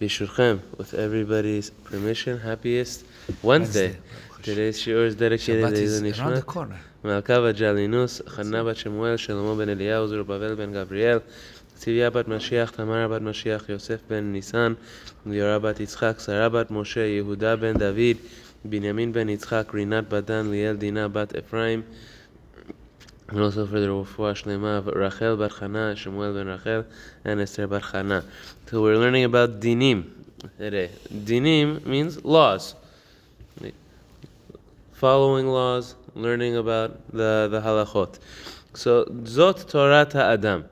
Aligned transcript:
Birshutchem, 0.00 0.60
with 0.76 0.92
everybody's 0.94 1.70
permission, 1.70 2.40
happiest 2.40 3.04
Wednesday. 3.42 3.96
Today's 4.42 4.76
shiur 4.80 5.06
is 5.06 5.14
dedicated 5.14 5.72
to 5.72 5.80
Yehuda 5.80 6.02
Nishmat. 6.02 7.54
Jalinus, 7.54 8.20
Chana 8.24 8.64
Bat 8.64 8.76
Shemuel, 8.76 9.16
Shalom 9.16 9.56
Ben 9.56 9.68
Eliyahu, 9.68 10.08
Zerubbabel 10.08 10.56
Ben 10.56 10.72
Gabriel, 10.72 11.22
Tzivya 11.78 12.10
Mashiach, 12.10 12.72
Tamara 12.72 13.08
Bat 13.08 13.22
Mashiach, 13.22 13.68
Yosef 13.68 14.06
Ben 14.08 14.32
Nisan, 14.32 14.76
Liora 15.24 15.62
Bat 15.62 15.76
Yitzchak, 15.76 16.16
Moshe, 16.70 17.22
Yehuda 17.22 17.60
Ben 17.60 17.78
David, 17.78 18.18
Binyamin 18.68 19.12
Ben 19.12 19.28
Yitzchak, 19.28 19.66
Rinat 19.66 20.06
Badan, 20.06 20.50
Liel 20.50 20.76
Dina 20.76 21.08
Bat 21.08 21.36
Ephraim, 21.36 21.84
and 23.34 23.42
also 23.42 23.66
for 23.66 23.80
the 23.80 23.88
Refuah 23.88 24.32
Shlema 24.32 24.78
of 24.78 24.86
Rachel 24.86 25.36
Bar 25.36 25.48
Chana, 25.48 25.96
Shemuel 25.96 26.34
ben 26.34 26.46
Rachel, 26.46 26.84
and 27.24 27.40
Esther 27.40 27.66
Bar 27.66 27.80
Chana. 27.80 28.24
So 28.70 28.80
we're 28.80 28.96
learning 28.96 29.24
about 29.24 29.58
dinim 29.58 30.08
today. 30.56 30.88
Dinim 31.12 31.84
means 31.84 32.24
laws. 32.24 32.76
Following 34.92 35.48
laws, 35.48 35.96
learning 36.14 36.56
about 36.56 37.08
the, 37.12 37.48
the 37.50 37.60
halachot. 37.60 38.20
So, 38.74 39.04
Zot 39.24 39.68
Torah 39.68 40.08
Adam. 40.14 40.66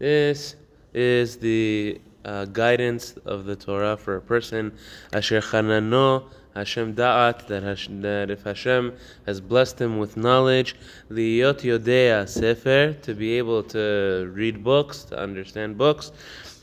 This 0.00 0.56
is 0.92 1.36
the 1.36 2.00
uh, 2.24 2.46
guidance 2.46 3.12
of 3.26 3.44
the 3.44 3.54
Torah 3.54 3.96
for 3.96 4.16
a 4.16 4.20
person. 4.20 4.76
Asher 5.12 5.40
Chanano 5.40 6.24
Hashem 6.54 6.94
Da'at, 6.94 7.46
that, 7.46 7.62
Hash, 7.62 7.88
that 7.90 8.30
if 8.30 8.42
Hashem 8.42 8.92
has 9.26 9.40
blessed 9.40 9.80
him 9.80 9.98
with 9.98 10.16
knowledge, 10.16 10.74
Liyot 11.10 11.60
Yodea 11.60 12.28
Sefer, 12.28 12.94
to 13.02 13.14
be 13.14 13.32
able 13.38 13.62
to 13.64 14.30
read 14.34 14.64
books, 14.64 15.04
to 15.04 15.18
understand 15.18 15.78
books. 15.78 16.10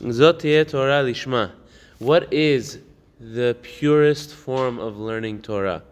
Zot 0.00 0.40
Torah 0.68 1.02
Lishma. 1.02 1.52
What 1.98 2.32
is 2.32 2.80
the 3.18 3.56
purest 3.62 4.34
form 4.34 4.78
of 4.78 4.98
learning 4.98 5.40
Torah? 5.42 5.82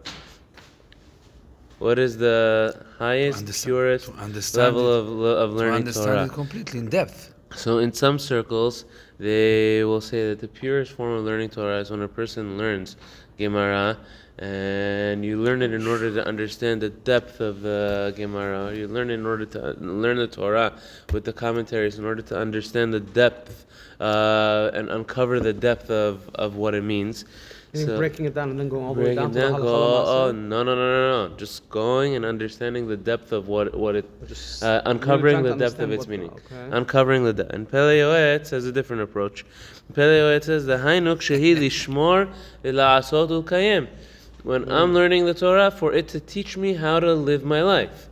What 1.79 1.97
is 1.99 2.17
the 2.17 2.85
highest, 2.99 3.39
understand- 3.39 3.65
purest 3.73 4.05
to 4.53 4.59
level 4.59 4.93
it- 4.93 4.99
of, 4.99 5.07
of 5.21 5.49
To 5.51 5.55
learning 5.55 5.75
understand 5.75 6.05
Torah? 6.07 6.25
it 6.25 6.31
completely 6.31 6.79
in 6.79 6.89
depth. 6.89 7.33
So, 7.55 7.79
in 7.79 7.91
some 7.93 8.19
circles, 8.19 8.85
they 9.17 9.83
will 9.83 10.01
say 10.01 10.29
that 10.29 10.39
the 10.39 10.47
purest 10.47 10.91
form 10.91 11.13
of 11.13 11.23
learning 11.23 11.49
Torah 11.49 11.79
is 11.79 11.89
when 11.89 12.01
a 12.01 12.07
person 12.07 12.57
learns 12.57 12.97
Gemara, 13.37 13.97
and 14.37 15.23
you 15.23 15.41
learn 15.41 15.61
it 15.61 15.73
in 15.73 15.87
order 15.87 16.13
to 16.13 16.27
understand 16.27 16.81
the 16.81 16.89
depth 16.89 17.39
of 17.39 17.61
the 17.61 18.13
Gemara. 18.15 18.75
You 18.75 18.87
learn 18.87 19.09
in 19.09 19.25
order 19.25 19.45
to 19.45 19.75
learn 19.79 20.17
the 20.17 20.27
Torah 20.27 20.77
with 21.13 21.23
the 21.23 21.33
commentaries, 21.33 21.97
in 21.97 22.05
order 22.05 22.21
to 22.23 22.37
understand 22.37 22.93
the 22.93 22.99
depth 22.99 23.65
uh, 23.99 24.71
and 24.73 24.89
uncover 24.89 25.39
the 25.39 25.53
depth 25.53 25.89
of, 25.89 26.29
of 26.35 26.55
what 26.55 26.73
it 26.75 26.83
means. 26.83 27.25
You 27.79 27.87
mean 27.87 27.97
breaking 27.97 28.25
it 28.25 28.33
down 28.33 28.49
and 28.51 28.59
then 28.59 28.69
going 28.69 28.85
all 28.85 28.93
the 28.93 29.01
way 29.01 29.05
break 29.07 29.17
down 29.17 29.31
it 29.31 29.33
to 29.33 29.39
the 29.39 29.41
down, 29.49 29.59
halacha 29.59 29.63
go, 29.63 30.05
oh 30.05 30.27
l'maaseh? 30.29 30.35
no 30.35 30.63
no 30.63 30.75
no 30.75 30.75
no 30.75 31.27
no! 31.29 31.35
Just 31.35 31.69
going 31.69 32.15
and 32.15 32.25
understanding 32.25 32.87
the 32.87 32.97
depth 32.97 33.31
of 33.31 33.47
what 33.47 33.75
what 33.75 33.95
it, 33.95 34.27
Just 34.27 34.63
uh, 34.63 34.81
uncovering 34.85 35.41
trying 35.41 35.57
the 35.57 35.65
depth 35.65 35.79
of 35.79 35.91
its 35.91 35.99
what 35.99 36.07
the- 36.07 36.17
meaning, 36.17 36.31
okay. 36.31 36.69
uncovering 36.71 37.23
the 37.23 37.33
depth. 37.33 37.51
And 37.53 37.69
Pele 37.69 37.97
Yoetz 37.99 38.47
says 38.47 38.65
a 38.65 38.71
different 38.71 39.01
approach. 39.03 39.45
Pele 39.93 40.19
Yoetz 40.19 40.45
says 40.45 40.65
the 40.65 40.77
Hainuk 40.79 41.19
shehi 41.19 41.55
lishmor 41.57 42.31
la'asot 42.63 43.29
ulkayim. 43.29 43.87
When 44.43 44.71
I'm 44.71 44.93
learning 44.93 45.25
the 45.25 45.33
Torah, 45.33 45.71
for 45.71 45.91
it 45.93 46.07
to 46.09 46.19
teach 46.19 46.55
me 46.55 46.73
how 46.75 46.99
to 46.99 47.13
live 47.13 47.43
my 47.43 47.63
life. 47.63 48.09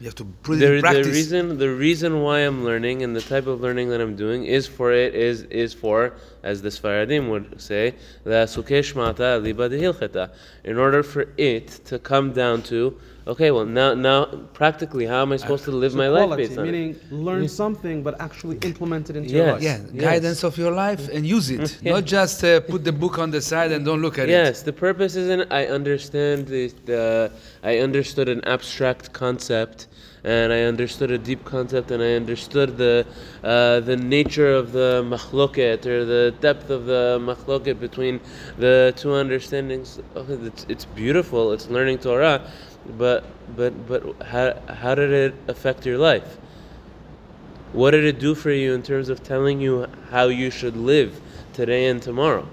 You 0.00 0.06
have 0.06 0.14
to 0.16 0.24
put 0.24 0.56
it 0.56 0.60
The, 0.60 0.74
in 0.76 0.82
the 0.82 1.10
reason 1.10 1.58
the 1.58 1.70
reason 1.70 2.20
why 2.22 2.40
I'm 2.40 2.64
learning 2.64 3.02
and 3.02 3.14
the 3.14 3.20
type 3.20 3.46
of 3.46 3.60
learning 3.60 3.90
that 3.90 4.00
I'm 4.00 4.16
doing 4.16 4.44
is 4.44 4.66
for 4.66 4.92
it 4.92 5.14
is 5.14 5.42
is 5.42 5.72
for 5.72 6.14
as 6.44 6.56
the 6.62 6.68
Sfaradim 6.68 7.28
would 7.30 7.46
say 7.68 7.94
la 8.24 8.44
sukeshmata 8.54 9.42
liba 9.42 9.68
dehilcheta 9.68 10.24
in 10.64 10.76
order 10.78 11.02
for 11.02 11.22
it 11.36 11.66
to 11.88 11.98
come 11.98 12.32
down 12.42 12.62
to 12.62 12.78
okay 13.26 13.50
well 13.50 13.64
now 13.64 13.90
now 13.94 14.26
practically 14.60 15.06
how 15.12 15.22
am 15.22 15.32
I 15.32 15.38
supposed 15.38 15.64
to 15.64 15.70
live 15.82 15.92
So 15.92 15.98
my 16.04 16.08
life 16.08 16.26
quality, 16.26 16.42
based 16.48 16.58
on 16.58 16.64
it? 16.68 16.72
meaning 16.72 16.90
learn 17.10 17.48
something 17.48 17.96
but 18.06 18.14
actually 18.20 18.56
implement 18.70 19.04
it 19.10 19.16
into 19.16 19.30
your 19.36 19.46
Yes. 19.46 19.54
life. 19.54 19.62
yeah, 19.70 19.78
Yes. 19.94 20.02
guidance 20.08 20.40
of 20.48 20.54
your 20.62 20.72
life 20.84 21.04
and 21.14 21.22
use 21.36 21.46
it. 21.56 21.66
Yeah. 21.82 21.94
Not 21.96 22.04
just 22.18 22.36
uh, 22.44 22.60
put 22.72 22.84
the 22.84 22.92
book 23.04 23.16
on 23.24 23.28
the 23.36 23.40
side 23.52 23.70
and 23.74 23.80
don't 23.88 24.02
look 24.06 24.16
at 24.18 24.26
it. 24.28 24.32
Yes, 24.42 24.54
the 24.70 24.76
purpose 24.86 25.12
isn't 25.22 25.42
I 25.60 25.62
understand 25.78 26.38
the, 26.54 26.64
the 26.90 27.04
I 27.70 27.78
understood 27.88 28.28
an 28.36 28.42
abstract 28.56 29.04
concept 29.24 29.78
and 30.24 30.52
I 30.52 30.62
understood 30.62 31.10
a 31.10 31.18
deep 31.18 31.44
concept 31.44 31.90
and 31.90 32.02
I 32.02 32.14
understood 32.14 32.78
the 32.78 33.06
uh, 33.42 33.80
the 33.80 33.96
nature 33.96 34.54
of 34.54 34.72
the 34.72 35.04
machloket 35.06 35.84
or 35.84 36.04
the 36.06 36.34
depth 36.40 36.70
of 36.70 36.86
the 36.86 37.18
machloket 37.20 37.78
between 37.78 38.20
the 38.58 38.94
two 38.96 39.14
understandings. 39.14 40.00
Okay, 40.16 40.34
it's, 40.46 40.66
it's 40.68 40.84
beautiful. 40.86 41.52
It's 41.52 41.68
learning 41.68 41.98
Torah, 41.98 42.50
but 42.96 43.24
but 43.54 43.86
but 43.86 44.22
how 44.22 44.58
how 44.68 44.94
did 44.94 45.12
it 45.12 45.34
affect 45.48 45.84
your 45.84 45.98
life? 45.98 46.38
What 47.74 47.90
did 47.90 48.04
it 48.04 48.18
do 48.18 48.34
for 48.34 48.50
you 48.50 48.72
in 48.72 48.82
terms 48.82 49.08
of 49.08 49.22
telling 49.22 49.60
you 49.60 49.86
how 50.10 50.28
you 50.28 50.50
should 50.50 50.76
live 50.76 51.20
today 51.52 51.86
and 51.88 52.00
tomorrow? 52.00 52.48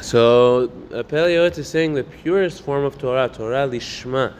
So 0.00 0.68
Pele 1.08 1.34
Yoetz 1.34 1.58
is 1.58 1.68
saying 1.68 1.94
the 1.94 2.04
purest 2.04 2.62
form 2.62 2.84
of 2.84 2.98
Torah, 2.98 3.28
Torah 3.28 3.68
lishma, 3.68 4.32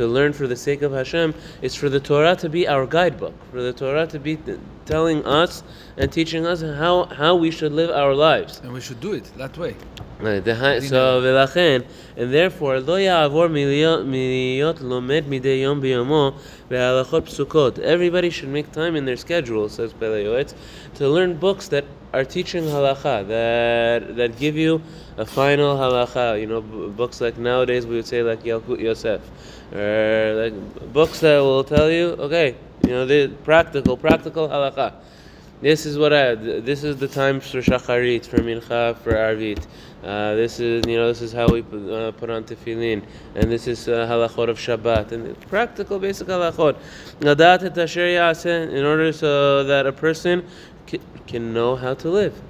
to 0.00 0.06
learn 0.06 0.32
for 0.32 0.46
the 0.46 0.56
sake 0.56 0.82
of 0.82 0.92
Hashem, 0.92 1.34
is 1.62 1.74
for 1.74 1.88
the 1.88 2.00
Torah 2.00 2.36
to 2.36 2.48
be 2.48 2.68
our 2.68 2.86
guidebook, 2.86 3.34
for 3.50 3.62
the 3.62 3.72
Torah 3.72 4.06
to 4.08 4.18
be 4.18 4.36
t- 4.36 4.58
telling 4.84 5.24
us 5.24 5.62
and 5.96 6.12
teaching 6.12 6.46
us 6.46 6.60
how, 6.60 7.04
how 7.06 7.34
we 7.34 7.50
should 7.50 7.72
live 7.72 7.90
our 7.90 8.14
lives. 8.14 8.60
And 8.62 8.72
we 8.72 8.80
should 8.80 9.00
do 9.00 9.12
it 9.14 9.24
that 9.38 9.56
way. 9.56 9.74
Right, 10.20 10.42
the 10.44 10.54
hi- 10.54 10.80
So 10.80 11.20
ולכן, 11.22 11.82
and 12.16 12.32
therefore 12.32 12.80
לא 12.80 12.98
יעבור 12.98 13.48
מלהיות 13.48 14.04
מלהיות 14.04 14.80
לומד 14.80 15.22
מדי 15.28 15.48
יום 15.48 15.80
ביומו 15.80 16.32
בהלכות 16.70 17.26
פסוקות. 17.26 17.78
Everybody 17.78 18.30
should 18.30 18.48
make 18.48 18.72
time 18.72 18.96
in 18.96 19.04
their 19.04 19.16
schedule, 19.16 19.68
says 19.68 19.92
Peleoetz, 19.92 20.54
to 20.98 21.08
learn 21.08 21.34
books 21.38 21.68
that 21.68 21.84
are 22.13 22.25
teaching 22.25 22.63
halacha, 22.65 23.27
that 23.27 24.15
that 24.15 24.37
give 24.37 24.55
you 24.55 24.81
a 25.17 25.25
final 25.25 25.77
halacha. 25.77 26.39
You 26.39 26.47
know, 26.47 26.61
b- 26.61 26.89
books 26.89 27.21
like 27.21 27.37
nowadays 27.37 27.85
we 27.85 27.95
would 27.95 28.07
say 28.07 28.21
like 28.23 28.43
Yalkut 28.43 28.79
Yosef, 28.79 29.21
or 29.73 30.33
like 30.43 30.93
books 30.93 31.19
that 31.21 31.39
will 31.39 31.63
tell 31.63 31.89
you, 31.89 32.09
okay, 32.19 32.55
you 32.83 32.91
know, 32.91 33.05
the 33.05 33.29
practical, 33.43 33.95
practical 33.97 34.47
halacha. 34.47 34.93
This 35.61 35.85
is 35.85 35.95
what 35.95 36.11
I. 36.11 36.33
This 36.33 36.83
is 36.83 36.97
the 36.97 37.07
times 37.07 37.51
for 37.51 37.59
shacharit, 37.59 38.25
for 38.25 38.37
mincha, 38.37 38.97
for 38.97 39.13
arvit. 39.13 39.63
Uh, 40.03 40.33
this 40.33 40.59
is 40.59 40.83
you 40.87 40.97
know 40.97 41.07
this 41.07 41.21
is 41.21 41.31
how 41.33 41.47
we 41.49 41.61
put, 41.61 41.87
uh, 41.87 42.11
put 42.13 42.31
on 42.31 42.43
tefillin, 42.45 43.03
and 43.35 43.51
this 43.51 43.67
is 43.67 43.87
uh, 43.87 44.07
halachot 44.07 44.49
of 44.49 44.57
Shabbat, 44.57 45.11
and 45.11 45.39
practical 45.41 45.99
basic 45.99 46.27
halachot. 46.29 46.77
Nadat 47.19 47.63
et 47.63 47.77
asher 47.77 48.63
in 48.75 48.83
order 48.83 49.13
so 49.13 49.63
that 49.63 49.85
a 49.85 49.91
person 49.91 50.43
can 51.27 51.53
know 51.53 51.75
how 51.75 51.93
to 51.93 52.09
live. 52.09 52.41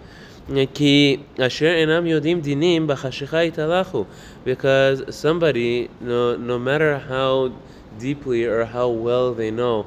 Because 4.45 5.15
somebody, 5.15 5.89
no, 5.99 6.35
no 6.37 6.59
matter 6.59 6.97
how 6.97 7.53
deeply 7.97 8.45
or 8.45 8.65
how 8.65 8.89
well 8.89 9.33
they 9.33 9.51
know 9.51 9.85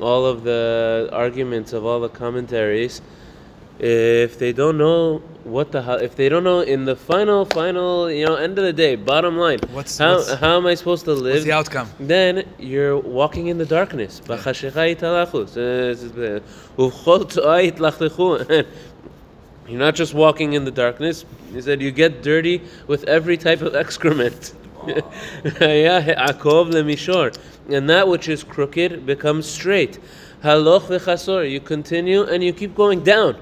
all 0.00 0.26
of 0.26 0.42
the 0.42 1.08
arguments 1.12 1.72
of 1.72 1.84
all 1.84 2.00
the 2.00 2.08
commentaries. 2.08 3.00
If 3.78 4.38
they 4.38 4.52
don't 4.52 4.78
know 4.78 5.18
what 5.44 5.72
the 5.72 5.82
hell, 5.82 5.98
if 5.98 6.14
they 6.14 6.28
don't 6.28 6.44
know 6.44 6.60
in 6.60 6.84
the 6.84 6.94
final, 6.94 7.44
final, 7.44 8.10
you 8.10 8.26
know, 8.26 8.36
end 8.36 8.58
of 8.58 8.64
the 8.64 8.72
day, 8.72 8.96
bottom 8.96 9.36
line, 9.36 9.58
what's, 9.72 9.98
how, 9.98 10.16
what's, 10.16 10.34
how 10.34 10.56
am 10.56 10.66
I 10.66 10.74
supposed 10.74 11.04
to 11.06 11.14
live? 11.14 11.34
What's 11.34 11.44
the 11.44 11.52
outcome? 11.52 11.88
Then 11.98 12.46
you're 12.58 12.98
walking 12.98 13.48
in 13.48 13.58
the 13.58 13.66
darkness. 13.66 14.20
You're 19.68 19.78
not 19.78 19.94
just 19.94 20.12
walking 20.12 20.54
in 20.54 20.64
the 20.64 20.70
darkness. 20.70 21.24
He 21.52 21.62
said 21.62 21.80
you 21.80 21.92
get 21.92 22.22
dirty 22.22 22.62
with 22.88 23.04
every 23.04 23.36
type 23.36 23.62
of 23.62 23.74
excrement 23.74 24.54
akov 24.84 26.72
lemishor, 26.72 27.36
and 27.68 27.88
that 27.88 28.08
which 28.08 28.28
is 28.28 28.42
crooked 28.44 29.06
becomes 29.06 29.46
straight. 29.46 29.98
Haloch 30.42 30.82
v'chasor, 30.82 31.48
you 31.50 31.60
continue 31.60 32.24
and 32.24 32.42
you 32.42 32.52
keep 32.52 32.74
going 32.74 33.02
down. 33.02 33.36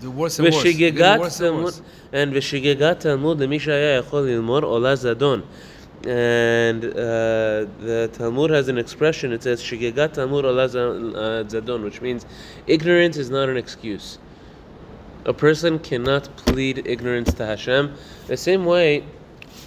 The 0.00 0.10
worse 0.10 0.38
and 0.38 0.48
worse. 0.54 1.82
and 2.12 2.34
And 6.02 6.82
uh, 6.82 6.88
the 7.80 8.10
Talmud 8.14 8.50
has 8.50 8.68
an 8.68 8.78
expression. 8.78 9.32
It 9.32 9.42
says 9.42 9.62
shigegat 9.62 10.14
Talmud 10.14 10.46
uh, 10.46 10.50
zadon, 11.44 11.84
which 11.84 12.00
means 12.00 12.24
ignorance 12.66 13.18
is 13.18 13.28
not 13.28 13.50
an 13.50 13.58
excuse. 13.58 14.18
A 15.26 15.34
person 15.34 15.78
cannot 15.78 16.34
plead 16.36 16.86
ignorance 16.86 17.34
to 17.34 17.44
Hashem. 17.44 17.94
The 18.26 18.38
same 18.38 18.64
way 18.64 19.04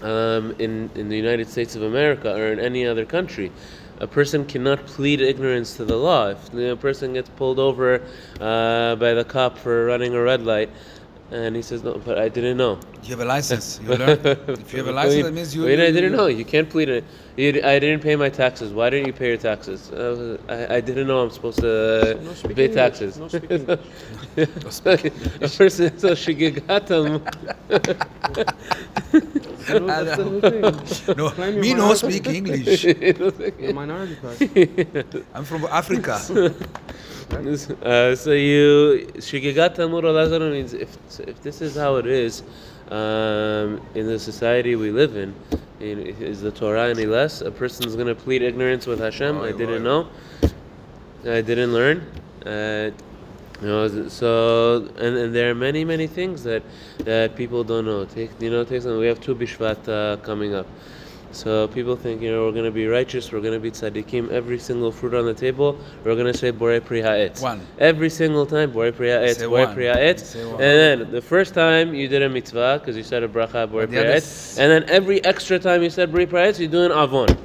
um, 0.03 0.55
in, 0.59 0.89
in 0.95 1.09
the 1.09 1.17
United 1.17 1.49
States 1.49 1.75
of 1.75 1.81
America 1.83 2.33
or 2.35 2.51
in 2.53 2.59
any 2.59 2.85
other 2.85 3.05
country. 3.05 3.51
A 3.99 4.07
person 4.07 4.45
cannot 4.45 4.85
plead 4.85 5.21
ignorance 5.21 5.77
to 5.77 5.85
the 5.85 5.95
law. 5.95 6.29
If 6.29 6.53
a 6.53 6.75
person 6.75 7.13
gets 7.13 7.29
pulled 7.29 7.59
over 7.59 8.01
uh, 8.41 8.95
by 8.95 9.13
the 9.13 9.23
cop 9.23 9.57
for 9.57 9.85
running 9.85 10.13
a 10.15 10.21
red 10.21 10.43
light, 10.45 10.69
And 11.31 11.55
he 11.55 11.63
says, 11.63 11.81
no, 11.83 11.97
but 12.05 12.17
I 12.19 12.29
didn't 12.29 12.57
know. 12.57 12.77
You 13.01 13.09
have 13.17 13.21
a 13.21 13.25
license. 13.25 13.79
You 13.81 13.95
learn. 13.95 14.19
if 14.61 14.69
you 14.71 14.79
have 14.83 14.87
a 14.87 14.91
license, 15.01 15.23
that 15.25 15.33
means 15.33 15.55
you. 15.55 15.63
Wait, 15.65 15.79
I 15.79 15.89
didn't 15.89 16.11
you- 16.11 16.17
know. 16.17 16.27
You 16.27 16.45
can't 16.45 16.69
plead 16.69 16.89
it. 16.89 17.03
You, 17.37 17.47
I 17.63 17.79
didn't 17.79 18.01
pay 18.03 18.15
my 18.15 18.29
taxes. 18.29 18.69
Why 18.71 18.91
didn't 18.91 19.07
you 19.07 19.13
pay 19.13 19.29
your 19.33 19.37
taxes? 19.49 19.89
Uh, 19.91 20.37
I, 20.47 20.75
I 20.77 20.79
didn't 20.81 21.07
know 21.07 21.19
I'm 21.23 21.31
supposed 21.31 21.59
to 21.65 22.19
No 22.21 22.33
pay 22.53 22.65
English. 22.69 22.75
taxes. 22.75 23.17
No 23.17 23.27
speak 23.29 23.49
English. 23.49 23.79
A 24.37 25.49
person 25.57 25.97
so 25.97 26.11
shigigatam. 26.23 27.21
You 29.69 29.79
know, 29.79 29.87
that's 29.87 30.17
the 30.17 30.23
whole 30.23 30.41
thing. 30.41 31.15
No, 31.17 31.29
Claim 31.29 31.53
your 31.55 31.61
me 31.61 31.73
no 31.73 31.87
minority. 31.93 32.11
speak 32.19 32.27
English. 32.27 32.83
The 33.63 33.73
minority 33.73 34.15
part. 34.15 35.25
I'm 35.33 35.45
from 35.45 35.65
Africa. 35.65 36.19
Uh, 37.33 38.13
so 38.15 38.31
you 38.31 39.07
shigigat 39.17 39.75
tamur 39.75 40.03
olazaro 40.03 40.51
means 40.51 40.73
if 40.73 40.91
if 41.21 41.41
this 41.41 41.61
is 41.61 41.75
how 41.75 41.95
it 41.95 42.05
is 42.05 42.43
um, 42.91 43.81
in 43.95 44.05
the 44.05 44.19
society 44.19 44.75
we 44.75 44.91
live 44.91 45.15
in, 45.17 45.33
in, 45.79 45.99
is 46.21 46.41
the 46.41 46.51
Torah 46.51 46.89
any 46.89 47.07
less? 47.07 47.41
A 47.41 47.49
person's 47.49 47.95
going 47.95 48.07
to 48.07 48.13
plead 48.13 48.43
ignorance 48.43 48.85
with 48.85 48.99
Hashem. 48.99 49.41
I 49.41 49.51
didn't 49.51 49.81
oy. 49.81 49.89
know. 49.89 50.09
I 51.25 51.41
didn't 51.41 51.73
learn. 51.73 52.05
Uh, 52.45 52.91
you 53.63 53.69
know, 53.69 54.07
so 54.09 54.89
and, 54.97 55.15
and 55.15 55.33
there 55.33 55.49
are 55.51 55.55
many 55.55 55.85
many 55.85 56.07
things 56.07 56.43
that 56.43 56.63
that 56.99 57.35
people 57.35 57.63
don't 57.63 57.85
know. 57.85 58.03
Take 58.05 58.31
you 58.41 58.49
know, 58.49 58.63
take 58.63 58.81
some. 58.81 58.99
We 58.99 59.07
have 59.07 59.21
Tu 59.21 59.33
Bishvat 59.33 59.87
uh, 59.87 60.17
coming 60.17 60.53
up. 60.53 60.67
So 61.31 61.67
people 61.69 61.95
think, 61.95 62.21
you 62.21 62.29
know, 62.29 62.45
we're 62.45 62.51
going 62.51 62.65
to 62.65 62.71
be 62.71 62.85
righteous, 62.85 63.31
we're 63.31 63.41
going 63.41 63.55
to 63.55 63.59
be 63.59 63.71
tzaddikim. 63.71 64.29
Every 64.29 64.59
single 64.59 64.91
fruit 64.91 65.15
on 65.15 65.25
the 65.25 65.33
table, 65.33 65.79
we're 66.03 66.13
going 66.13 66.31
to 66.31 66.37
say 66.37 66.51
Borei 66.51 66.83
Pri 66.83 67.01
Ha'etz. 67.01 67.41
One. 67.41 67.65
Every 67.79 68.11
single 68.11 68.45
time, 68.45 68.71
Borei 68.71 68.95
Pri 68.95 69.09
Ha'etz, 69.09 69.39
Borei. 69.39 69.73
Pri 69.73 69.85
Ha'etz. 69.85 70.19
Say 70.19 70.45
one. 70.45 70.61
And 70.61 71.01
then 71.01 71.11
the 71.11 71.23
first 71.23 71.55
time 71.55 71.95
you 71.95 72.07
did 72.07 72.21
a 72.21 72.29
mitzvah, 72.29 72.77
because 72.79 72.95
you 72.95 73.01
said 73.01 73.23
a 73.23 73.27
bracha, 73.27 73.67
Borei 73.67 73.87
Pri 73.87 73.97
Ha'etz. 73.97 74.59
And 74.59 74.71
then 74.71 74.87
every 74.91 75.25
extra 75.25 75.57
time 75.57 75.81
you 75.81 75.89
said 75.89 76.11
Borei 76.11 76.29
Pri 76.29 76.39
Ha'etz, 76.39 76.59
you 76.59 76.67
do 76.67 76.83
an 76.83 76.91
avon. 76.91 77.35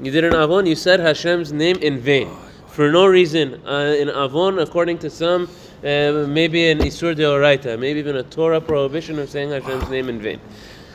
You 0.00 0.12
did 0.12 0.22
an 0.22 0.36
avon, 0.36 0.66
you 0.66 0.76
said 0.76 1.00
Hashem's 1.00 1.52
name 1.52 1.76
in 1.78 1.98
vain 1.98 2.30
for 2.74 2.90
no 2.90 3.06
reason 3.06 3.60
uh, 3.66 3.94
in 4.02 4.08
avon, 4.10 4.58
according 4.58 4.98
to 4.98 5.08
some, 5.08 5.44
uh, 5.44 6.26
maybe 6.38 6.70
an 6.70 6.78
isur 6.80 7.14
deoraita, 7.14 7.78
maybe 7.78 8.00
even 8.00 8.16
a 8.16 8.24
Torah 8.24 8.60
prohibition 8.60 9.18
of 9.20 9.30
saying 9.30 9.50
Hashem's 9.50 9.88
name 9.88 10.08
in 10.08 10.20
vain. 10.20 10.40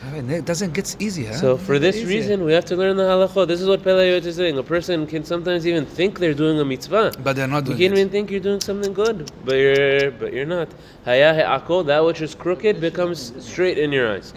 I 0.02 0.10
mean, 0.12 0.30
it 0.30 0.44
doesn't 0.44 0.72
get 0.74 0.96
easy, 0.98 1.26
huh? 1.26 1.34
So 1.34 1.56
for 1.56 1.78
this 1.78 2.04
reason, 2.04 2.44
we 2.44 2.52
have 2.52 2.64
to 2.66 2.76
learn 2.76 2.96
the 2.96 3.04
halachot. 3.04 3.48
This 3.48 3.60
is 3.60 3.68
what 3.68 3.82
Pele 3.82 4.02
Yoetz 4.10 4.26
is 4.26 4.36
saying. 4.36 4.56
A 4.58 4.62
person 4.62 5.06
can 5.06 5.24
sometimes 5.24 5.66
even 5.66 5.84
think 5.84 6.18
they're 6.18 6.34
doing 6.34 6.58
a 6.58 6.64
mitzvah, 6.64 7.12
but 7.22 7.36
they're 7.36 7.46
not. 7.46 7.66
You 7.66 7.74
can 7.74 7.92
even 7.96 8.10
think 8.10 8.30
you're 8.30 8.40
doing 8.40 8.60
something 8.60 8.92
good, 8.92 9.30
but 9.44 9.56
you're 9.56 10.10
but 10.10 10.32
you're 10.34 10.46
not. 10.46 10.68
Hayah 11.06 11.46
akol, 11.56 11.86
that 11.86 12.04
which 12.04 12.20
is 12.20 12.34
crooked 12.34 12.80
becomes 12.80 13.32
straight 13.44 13.78
in 13.78 13.92
your 13.92 14.10
eyes. 14.14 14.32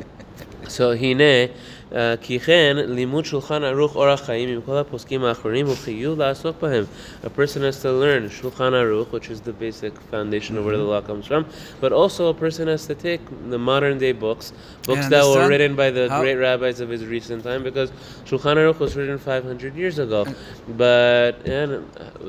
so 0.68 0.96
hine. 0.96 1.50
כי 2.21 2.39
כן, 2.39 2.77
לימוד 2.87 3.25
שולחן 3.25 3.63
ערוך 3.63 3.95
אורח 3.95 4.21
חיים 4.25 4.49
עם 4.49 4.59
כל 4.65 4.77
הפוסקים 4.77 5.23
האחרונים 5.23 5.65
הוא 5.65 5.75
חיוב 5.75 6.19
לעסוק 6.19 6.55
בהם. 6.61 6.83
A 7.23 7.27
person 7.27 7.61
has 7.61 7.81
to 7.83 7.89
learn 8.03 8.29
Shulchan 8.41 8.73
Aruch, 8.81 9.11
which 9.11 9.29
is 9.29 9.39
the 9.41 9.53
basic 9.63 9.93
foundation 10.11 10.57
of 10.57 10.65
where 10.65 10.77
the 10.77 10.83
law 10.93 11.01
comes 11.01 11.25
from, 11.27 11.45
but 11.81 11.91
also 11.91 12.29
a 12.29 12.33
person 12.33 12.67
has 12.67 12.85
to 12.87 12.95
take 12.95 13.21
the 13.49 13.57
modern 13.57 13.97
day 13.97 14.11
books, 14.25 14.45
books 14.87 15.07
that 15.13 15.23
were 15.23 15.43
understand 15.43 15.49
written 15.51 15.73
by 15.75 15.89
the 15.97 16.05
how- 16.09 16.21
great 16.21 16.35
rabbis 16.47 16.77
of 16.83 16.89
his 16.95 17.03
recent 17.15 17.43
time, 17.49 17.61
because 17.69 17.89
Shulchan 18.29 18.55
Aruch 18.61 18.79
was 18.85 18.91
written 18.97 19.17
500 19.17 19.75
years 19.81 19.97
ago. 20.05 20.21
But 20.81 21.33
and, 21.45 21.71
uh, 21.73 21.79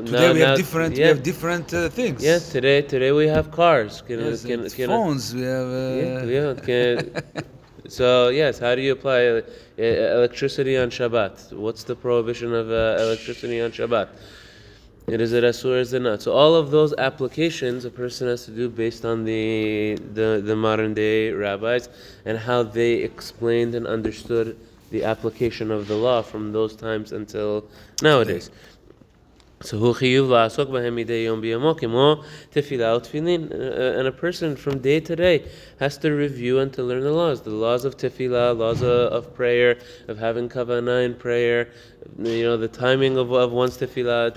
Today 0.06 0.26
now, 0.26 0.32
we 0.32 0.40
now- 0.40 0.46
have 0.48 0.56
different. 0.64 0.92
yeah, 0.96 1.04
We 1.06 1.08
have 1.14 1.22
different 1.32 1.66
uh, 1.74 1.88
things. 1.98 2.18
yeah, 2.28 2.38
today 2.56 2.78
today 2.94 3.12
we 3.20 3.26
have 3.36 3.46
cars. 3.50 3.92
Can, 4.06 4.18
Yes, 4.20 4.44
can, 4.44 4.60
it's 4.66 4.74
can, 4.74 4.88
phones. 4.88 5.22
We 5.34 5.42
have. 5.54 5.68
Uh, 5.82 6.02
yeah, 6.02 6.34
yeah, 6.36 6.54
can, 6.68 6.94
so 7.91 8.29
yes, 8.29 8.57
how 8.57 8.73
do 8.73 8.81
you 8.81 8.93
apply 8.93 9.43
electricity 9.77 10.77
on 10.77 10.89
Shabbat? 10.89 11.51
What's 11.51 11.83
the 11.83 11.95
prohibition 11.95 12.53
of 12.53 12.71
uh, 12.71 12.97
electricity 12.99 13.59
on 13.59 13.71
Shabbat? 13.71 14.07
It 15.07 15.19
is 15.19 15.33
it 15.33 15.43
asur, 15.43 15.77
is 15.81 15.91
it 15.91 16.01
not? 16.01 16.21
So 16.21 16.31
all 16.31 16.55
of 16.55 16.71
those 16.71 16.93
applications 16.93 17.83
a 17.83 17.89
person 17.89 18.27
has 18.27 18.45
to 18.45 18.51
do 18.51 18.69
based 18.69 19.03
on 19.03 19.25
the 19.25 19.97
the, 20.13 20.41
the 20.41 20.55
modern 20.55 20.93
day 20.93 21.31
rabbis 21.31 21.89
and 22.23 22.37
how 22.37 22.63
they 22.63 22.93
explained 22.93 23.75
and 23.75 23.85
understood 23.85 24.57
the 24.91 25.03
application 25.03 25.69
of 25.69 25.89
the 25.89 25.95
law 25.95 26.21
from 26.21 26.53
those 26.53 26.77
times 26.77 27.11
until 27.11 27.65
nowadays. 28.01 28.51
So 29.63 29.77
hu 29.77 29.93
chiyuv 29.93 30.27
la'asok 30.27 30.71
b'hem 30.71 30.95
midei 30.95 31.25
yom 31.25 31.39
b'yomo 31.39 31.79
kimo 31.79 32.23
tefillah 32.51 32.99
utfilin. 32.99 33.51
Uh, 33.51 33.99
And 33.99 34.07
a 34.07 34.11
person 34.11 34.55
from 34.55 34.79
day 34.79 34.99
to 34.99 35.15
day 35.15 35.45
has 35.79 35.99
to 35.99 36.11
review 36.11 36.57
and 36.59 36.73
to 36.73 36.81
learn 36.81 37.03
the 37.03 37.11
laws. 37.11 37.41
The 37.41 37.51
laws 37.51 37.85
of 37.85 37.95
tefillah, 37.95 38.57
laws 38.57 38.81
of 38.81 39.35
prayer, 39.35 39.77
of 40.07 40.17
having 40.17 40.49
kavanah 40.49 41.05
in 41.05 41.13
prayer, 41.13 41.69
you 42.19 42.43
know, 42.43 42.57
the 42.57 42.67
timing 42.67 43.17
of, 43.17 43.31
of 43.31 43.51
one's 43.51 43.77
tefillah, 43.77 44.31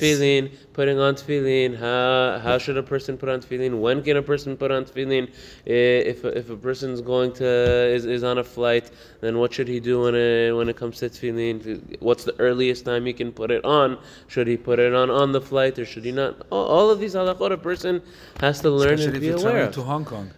tefillin, 0.00 0.52
putting 0.72 0.98
on 0.98 1.14
tefillin, 1.14 1.76
how, 1.76 2.38
how 2.42 2.58
should 2.58 2.76
a 2.76 2.82
person 2.82 3.16
put 3.16 3.28
on 3.28 3.40
tefillin, 3.40 3.80
when 3.80 4.02
can 4.02 4.16
a 4.16 4.22
person 4.22 4.56
put 4.56 4.70
on 4.70 4.84
tefillin, 4.84 5.28
Eh, 5.66 6.00
if, 6.12 6.24
if 6.24 6.50
a 6.50 6.56
person's 6.56 7.00
going 7.00 7.32
to, 7.32 7.46
is, 7.46 8.04
is 8.04 8.22
on 8.24 8.38
a 8.38 8.44
flight, 8.44 8.90
then 9.20 9.38
what 9.38 9.52
should 9.52 9.68
he 9.68 9.80
do 9.80 10.02
when 10.02 10.14
it, 10.14 10.52
when 10.52 10.68
it 10.68 10.76
comes 10.76 10.98
to 10.98 11.08
tefillin, 11.08 12.00
what's 12.00 12.24
the 12.24 12.38
earliest 12.38 12.84
time 12.84 13.06
he 13.06 13.12
can 13.12 13.32
put 13.32 13.50
it 13.50 13.64
on, 13.64 13.98
should 14.28 14.46
he 14.46 14.56
put 14.56 14.78
it 14.78 14.94
on 14.94 15.10
on 15.10 15.32
the 15.32 15.40
flight 15.40 15.78
or 15.78 15.86
should 15.86 16.04
he 16.04 16.12
not, 16.12 16.46
all, 16.50 16.66
all 16.66 16.90
of 16.90 17.00
these 17.00 17.14
halachot 17.14 17.52
a 17.52 17.56
person 17.56 18.02
has 18.40 18.60
to 18.60 18.70
learn 18.70 18.94
especially 18.94 19.06
and 19.06 19.16
if 19.16 19.20
be 19.20 19.26
you're 19.28 19.38
aware 19.38 19.64
of. 19.64 19.74
to 19.74 19.82
Hong 19.82 20.04
Kong. 20.04 20.30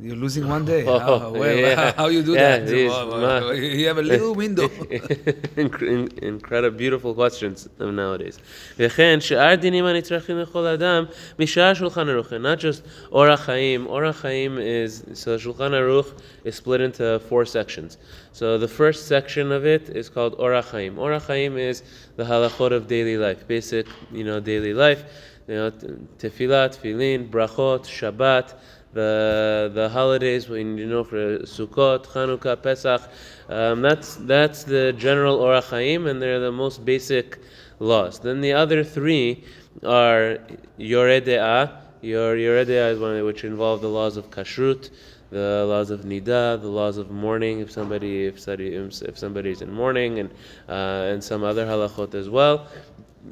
You're 0.00 0.16
losing 0.16 0.46
one 0.46 0.64
day. 0.66 0.84
Oh, 0.86 0.98
how, 0.98 1.30
where- 1.30 1.56
yeah. 1.58 1.92
how 1.96 2.08
you 2.08 2.22
do 2.22 2.32
Yeah, 2.34 2.58
that? 2.58 2.66
these 2.66 2.92
Oh, 2.92 3.18
ma- 3.18 3.50
you 3.52 3.86
have 3.88 3.96
a 3.96 4.02
little 4.02 4.34
window. 4.34 4.68
incredible, 5.56 6.76
beautiful 6.76 7.14
questions 7.14 7.68
of 7.78 7.94
nowadays. 7.94 8.38
וכן, 8.78 9.18
שאר 9.20 9.54
דינים 9.54 9.84
הנצרכים 9.84 10.38
לכל 10.38 10.66
אדם, 10.66 11.04
משאר 11.38 11.74
שולחן 11.74 12.08
ערוך, 12.08 12.32
and 12.32 12.42
not 12.44 12.60
just 12.60 12.82
אורח 13.12 13.40
חיים. 13.40 13.86
אורח 13.86 14.16
חיים 14.16 14.58
is, 14.58 15.18
so 15.24 15.38
Shulchan 15.38 15.72
Aruch 15.72 16.12
is 16.44 16.54
split 16.56 16.80
into 16.80 17.18
four 17.28 17.44
sections. 17.44 17.96
So 18.32 18.58
the 18.58 18.68
first 18.68 19.06
section 19.08 19.50
of 19.50 19.64
it 19.64 19.88
is 19.88 20.08
called 20.10 20.36
Orach 20.38 20.70
Chaim. 20.72 20.96
Orach 20.96 21.26
Chaim 21.26 21.56
is 21.56 21.82
the 22.16 22.24
halachot 22.24 22.72
of 22.72 22.86
daily 22.86 23.16
life, 23.16 23.46
basic, 23.48 23.86
you 24.12 24.24
know, 24.24 24.40
daily 24.40 24.74
life. 24.74 25.04
You 25.48 25.54
know, 25.54 25.70
t- 25.70 25.86
tefillah, 26.18 26.64
tefillin, 26.74 27.30
brachot, 27.30 27.82
Shabbat, 27.98 28.54
the 28.93 29.71
the 29.73 29.89
holidays 29.89 30.49
when 30.49 30.77
you 30.77 30.85
know 30.87 31.03
for 31.03 31.39
Sukkot, 31.39 32.05
Chanukah, 32.05 32.61
Pesach. 32.61 33.01
Um, 33.49 33.81
that's 33.81 34.15
that's 34.15 34.63
the 34.63 34.93
general 34.93 35.39
Orach 35.39 35.69
Chaim, 35.69 36.07
and 36.07 36.21
they're 36.21 36.39
the 36.39 36.51
most 36.51 36.83
basic 36.83 37.39
laws. 37.79 38.19
Then 38.19 38.41
the 38.41 38.53
other 38.53 38.83
three 38.83 39.43
are 39.83 40.37
Yoreh 40.79 41.21
De'ah. 41.21 41.77
Your 42.01 42.35
Yoreh 42.35 42.65
De'ah 42.65 42.91
is 42.91 42.99
one 42.99 43.23
which 43.23 43.43
involve 43.43 43.81
the 43.81 43.89
laws 43.89 44.17
of 44.17 44.29
kashrut, 44.29 44.89
the 45.29 45.65
laws 45.67 45.89
of 45.89 46.01
nida, 46.01 46.59
the 46.61 46.67
laws 46.67 46.97
of 46.97 47.11
mourning 47.11 47.59
if 47.59 47.71
somebody 47.71 48.25
if 48.25 48.39
somebody 48.39 48.75
if 48.75 49.17
somebody's 49.17 49.61
in 49.61 49.71
mourning, 49.71 50.19
and 50.19 50.29
uh, 50.67 51.11
and 51.11 51.23
some 51.23 51.43
other 51.43 51.65
halachot 51.65 52.13
as 52.13 52.29
well. 52.29 52.67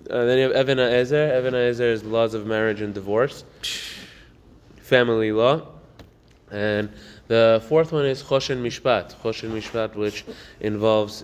Uh, 0.10 0.26
then 0.26 0.38
you 0.38 0.52
have 0.52 0.70
Even 0.70 0.80
Ezer. 0.80 1.36
Even 1.38 1.56
Ezer 1.56 1.92
is 1.92 2.04
laws 2.04 2.34
of 2.36 2.46
marriage 2.46 2.82
and 2.82 2.94
divorce, 2.94 3.44
family 4.94 5.32
law, 5.32 5.56
and 6.52 6.90
the 7.28 7.62
fourth 7.70 7.92
one 7.92 8.06
is 8.14 8.20
Choshen 8.24 8.60
Mishpat. 8.66 9.06
Choshen 9.22 9.52
Mishpat, 9.58 9.96
which 9.96 10.26
involves 10.60 11.16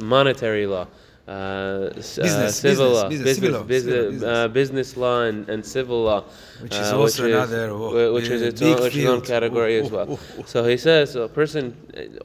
monetary 0.00 0.66
law. 0.66 0.86
Uh, 1.26 1.30
uh, 1.30 1.90
Business, 1.94 2.56
civil 2.56 2.90
business, 2.90 3.02
law, 3.02 3.08
business, 3.08 3.38
law, 3.54 3.62
business, 3.62 3.94
business. 4.12 4.22
Uh, 4.22 4.48
business 4.48 4.88
law 5.02 5.22
and, 5.22 5.48
and 5.48 5.64
civil 5.64 6.02
law, 6.08 6.20
Which 6.60 6.74
is 6.74 6.92
uh, 6.92 6.98
also 7.00 7.22
which 7.24 7.32
another, 7.32 7.70
oh, 7.70 8.10
wh- 8.10 8.14
which 8.16 8.28
is 8.28 8.42
its 8.42 8.60
own, 8.60 8.82
which 8.82 8.94
is 8.94 9.06
own 9.06 9.22
category 9.22 9.80
Oh, 9.80 9.84
as 9.84 9.90
well. 9.90 10.06
oh, 10.10 10.18
oh, 10.20 10.40
oh. 10.40 10.42
So 10.44 10.64
he 10.72 10.76
says, 10.76 11.16
a 11.16 11.28
person, 11.40 11.62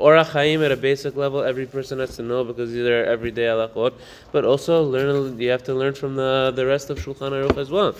Orach 0.05 0.31
Chaim 0.33 0.61
at 0.63 0.73
a 0.73 0.75
basic 0.89 1.15
level, 1.15 1.39
every 1.51 1.65
person 1.65 1.99
has 1.99 2.17
to 2.17 2.23
know 2.23 2.43
because 2.43 2.73
these 2.73 2.85
are 2.85 3.05
everyday 3.05 3.43
halachot, 3.43 3.93
but 4.33 4.43
also 4.43 4.83
learn. 4.83 5.39
You 5.39 5.49
have 5.55 5.63
to 5.71 5.73
learn 5.81 5.93
from 6.01 6.17
the 6.17 6.51
the 6.53 6.65
rest 6.65 6.89
of 6.89 6.95
Shulchan 6.99 7.31
Aruch 7.37 7.57
as 7.57 7.69
well. 7.71 7.95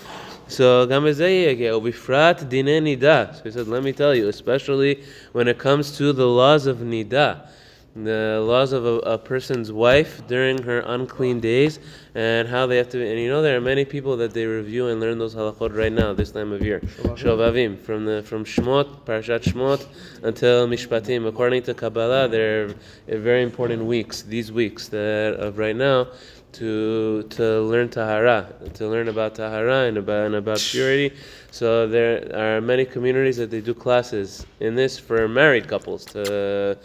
So 0.50 0.88
ubifrat 0.88 2.50
dine 2.50 2.84
nida. 2.84 3.36
So 3.36 3.44
he 3.44 3.52
said, 3.52 3.68
let 3.68 3.84
me 3.84 3.94
tell 3.94 4.16
you, 4.16 4.30
especially 4.30 5.04
when 5.32 5.48
it 5.48 5.60
comes 5.60 5.96
to 5.98 6.12
the 6.12 6.26
laws 6.26 6.66
of 6.66 6.78
nida, 6.80 7.48
the 7.96 8.44
laws 8.44 8.72
of 8.72 8.86
a, 8.86 8.94
a, 9.00 9.18
person's 9.18 9.72
wife 9.72 10.26
during 10.28 10.62
her 10.64 10.80
unclean 10.88 11.40
days, 11.40 11.80
and 12.16 12.48
how 12.48 12.66
they 12.66 12.78
have 12.78 12.90
to. 12.90 13.06
And 13.06 13.20
you 13.20 13.30
know, 13.30 13.42
there 13.42 13.58
are 13.58 13.62
many 13.62 13.86
people 13.86 14.18
that 14.18 14.34
they 14.34 14.46
review 14.46 14.88
and 14.88 15.00
learn 15.00 15.20
those 15.20 15.36
halachot 15.36 15.76
right 15.76 15.92
now, 15.92 16.14
this 16.14 16.32
time 16.32 16.52
of 16.52 16.62
year. 16.62 16.80
Shovavim 16.80 17.80
from 17.80 18.06
the 18.06 18.24
from 18.24 18.44
Shmot, 18.44 19.02
Parashat 19.06 19.44
Shmot, 19.44 19.86
until 20.24 20.68
Mishpatim. 20.68 21.28
According 21.28 21.64
to 21.64 21.74
Kabbalah, 21.74 22.28
they're 22.28 22.74
very 23.08 23.44
important 23.44 23.84
weeks. 23.84 24.22
These 24.24 24.52
weeks 24.52 24.88
that 24.90 25.36
of 25.36 25.58
right 25.58 25.76
now 25.76 26.08
to 26.54 27.24
to 27.30 27.62
learn 27.62 27.90
tahara, 27.90 28.54
to 28.74 28.88
learn 28.88 29.08
about 29.08 29.36
tahara 29.36 29.86
and 29.88 29.98
about 29.98 30.26
and 30.28 30.36
about 30.36 30.60
purity. 30.60 31.16
So 31.52 31.88
there 31.88 32.32
are 32.36 32.62
many 32.62 32.86
communities 32.86 33.38
that 33.38 33.52
they 33.52 33.62
do 33.62 33.74
classes 33.74 34.46
in 34.60 34.76
this 34.76 34.98
for 35.00 35.28
married 35.28 35.68
couples 35.68 36.06
to 36.06 36.78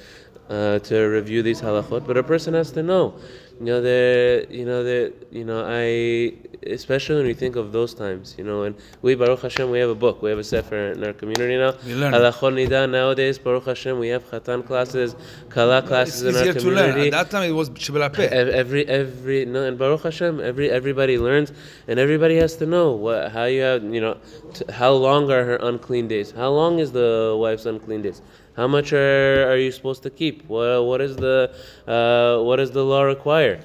uh, 0.49 0.79
to 0.79 1.05
review 1.07 1.43
these 1.43 1.61
halachot. 1.61 2.07
But 2.07 2.17
a 2.17 2.23
person 2.23 2.55
has 2.55 2.71
to 2.73 2.83
know, 2.83 3.15
you 3.61 3.67
know, 3.67 3.81
the 3.81 4.47
you 4.51 4.65
know 4.65 4.83
the 4.83 5.13
you 5.31 5.45
know 5.45 5.65
I 5.67 6.35
especially 6.67 7.17
when 7.17 7.27
we 7.27 7.35
think 7.35 7.57
of 7.57 7.73
those 7.73 7.95
times, 7.95 8.35
you 8.39 8.45
know, 8.45 8.63
and 8.63 8.75
we 9.03 9.15
Baruch 9.15 9.43
Hashem 9.43 9.71
we 9.71 9.79
have 9.79 9.91
a 9.91 9.95
book, 9.95 10.23
we 10.23 10.31
have 10.31 10.39
a 10.39 10.45
sefer 10.45 10.93
in 10.93 11.05
our 11.05 11.13
community 11.13 11.57
now. 11.57 11.75
We 11.87 11.95
learn. 11.95 12.13
Nida 12.13 12.91
nowadays 12.91 13.39
Baruch 13.39 13.67
Hashem 13.67 13.99
we 13.99 14.09
have 14.09 14.25
chatan 14.31 14.67
classes, 14.67 15.15
kala 15.51 15.79
It's 15.79 15.89
classes 15.89 16.23
in 16.23 16.35
our 16.35 16.41
easier 16.41 16.53
to 16.55 16.67
learn. 16.71 16.91
community. 16.91 17.07
At 17.17 17.29
that 17.29 17.31
time 17.31 17.49
it 17.49 17.53
was 17.53 17.69
Ev- 17.69 18.49
Every 18.49 18.87
every 18.89 19.45
no, 19.45 19.63
and 19.65 19.79
Baruch 19.79 20.03
Hashem, 20.03 20.41
every 20.41 20.71
everybody 20.71 21.19
learns, 21.19 21.53
and 21.87 21.99
everybody 22.01 22.37
has 22.37 22.57
to 22.57 22.67
know 22.67 22.93
what 22.93 23.31
how 23.33 23.45
you 23.45 23.61
have 23.63 23.85
you 23.85 24.01
know 24.01 24.17
t- 24.55 24.65
how 24.73 24.93
long 24.93 25.31
are 25.31 25.45
her 25.45 25.57
unclean 25.57 26.09
days? 26.09 26.33
How 26.33 26.51
long 26.51 26.79
is 26.79 26.93
the 26.93 27.37
wife's 27.39 27.67
unclean 27.67 28.03
days? 28.03 28.21
How 28.57 28.69
much 28.69 28.93
are, 28.93 29.51
are 29.51 29.57
you 29.57 29.73
supposed 29.73 30.03
to 30.05 30.11
keep? 30.11 30.47
What 30.47 30.85
what 30.85 31.01
is 31.01 31.17
the 31.17 31.55
uh, 31.87 32.43
what 32.43 32.57
does 32.57 32.71
the 32.71 32.85
law 32.85 33.03
require? 33.03 33.61